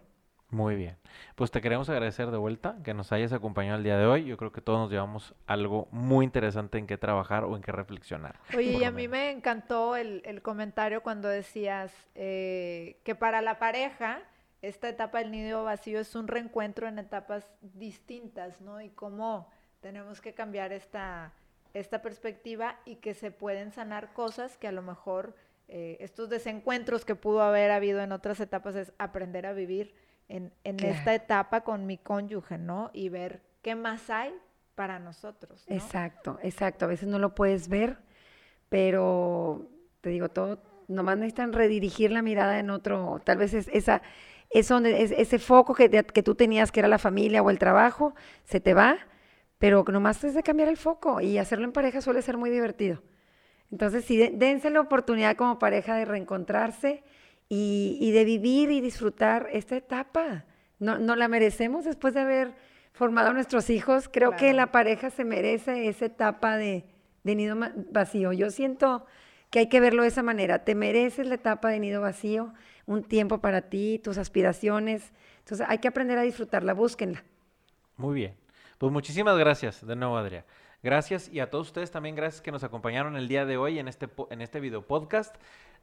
[0.51, 0.95] Muy bien.
[1.35, 4.25] Pues te queremos agradecer de vuelta que nos hayas acompañado el día de hoy.
[4.25, 7.71] Yo creo que todos nos llevamos algo muy interesante en qué trabajar o en qué
[7.71, 8.39] reflexionar.
[8.55, 13.57] Oye, y a mí me encantó el, el comentario cuando decías eh, que para la
[13.57, 14.21] pareja
[14.67, 18.81] esta etapa del nido vacío es un reencuentro en etapas distintas, ¿no?
[18.81, 19.49] Y cómo
[19.81, 21.33] tenemos que cambiar esta,
[21.73, 25.35] esta perspectiva y que se pueden sanar cosas que a lo mejor
[25.67, 29.93] eh, estos desencuentros que pudo haber habido en otras etapas es aprender a vivir
[30.27, 30.95] en, en Claro.
[30.95, 32.89] esta etapa con mi cónyuge, ¿no?
[32.93, 34.33] Y ver qué más hay
[34.75, 35.75] para nosotros, ¿no?
[35.75, 36.85] Exacto, exacto.
[36.85, 37.97] A veces no lo puedes ver,
[38.69, 39.67] pero
[40.01, 44.01] te digo, todo, nomás necesitan redirigir la mirada en otro, tal vez es esa,
[44.59, 47.49] es donde, es- ese foco que, te- que tú tenías, que era la familia o
[47.49, 48.97] el trabajo, se te va,
[49.59, 53.01] pero nomás es de cambiar el foco y hacerlo en pareja suele ser muy divertido.
[53.71, 57.03] Entonces, sí, de- dense la oportunidad como pareja de reencontrarse
[57.49, 60.45] y, y de vivir y disfrutar esta etapa.
[60.79, 62.53] No, no la merecemos después de haber
[62.93, 64.09] formado a nuestros hijos.
[64.11, 66.85] Creo que la pareja se merece esa etapa de,
[67.23, 67.57] de nido
[67.91, 68.33] vacío.
[68.33, 69.05] Yo siento
[69.49, 70.63] que hay que verlo de esa manera.
[70.63, 72.53] Te mereces la etapa de nido vacío,
[72.85, 75.11] un tiempo para ti, tus aspiraciones.
[75.39, 77.23] Entonces, hay que aprender a disfrutarla, búsquenla.
[77.97, 78.35] Muy bien.
[78.77, 80.45] Pues muchísimas gracias de nuevo, Adria.
[80.83, 83.87] Gracias y a todos ustedes también gracias que nos acompañaron el día de hoy en
[83.87, 85.35] este, en este video podcast.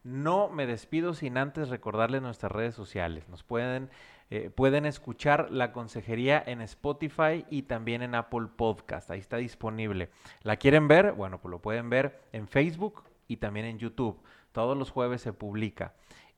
[0.05, 3.29] No me despido sin antes recordarles nuestras redes sociales.
[3.29, 3.89] Nos pueden,
[4.31, 9.11] eh, pueden escuchar la consejería en Spotify y también en Apple Podcast.
[9.11, 10.11] Ahí está disponible.
[10.43, 11.13] ¿La quieren ver?
[11.13, 14.21] Bueno, pues lo pueden ver en Facebook y también en YouTube.
[14.53, 15.95] Todos los jueves se publica.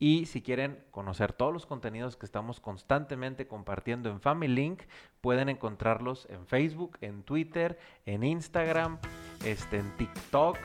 [0.07, 4.83] Y si quieren conocer todos los contenidos que estamos constantemente compartiendo en Family Link,
[5.23, 8.99] pueden encontrarlos en Facebook, en Twitter, en Instagram,
[9.47, 10.59] este, en TikTok,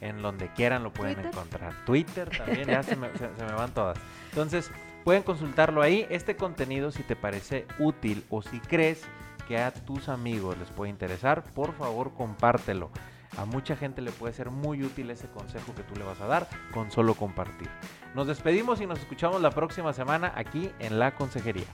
[0.00, 1.30] en donde quieran lo pueden ¿Twitter?
[1.30, 1.74] encontrar.
[1.84, 3.98] Twitter también, ya se me, se- se me van todas.
[4.30, 4.70] Entonces,
[5.04, 6.06] pueden consultarlo ahí.
[6.08, 9.04] Este contenido, si te parece útil o si crees
[9.46, 12.90] que a tus amigos les puede interesar, por favor compártelo.
[13.36, 16.26] A mucha gente le puede ser muy útil ese consejo que tú le vas a
[16.26, 17.68] dar con solo compartir.
[18.16, 21.66] Nos despedimos y nos escuchamos la próxima semana aquí en La Consejería.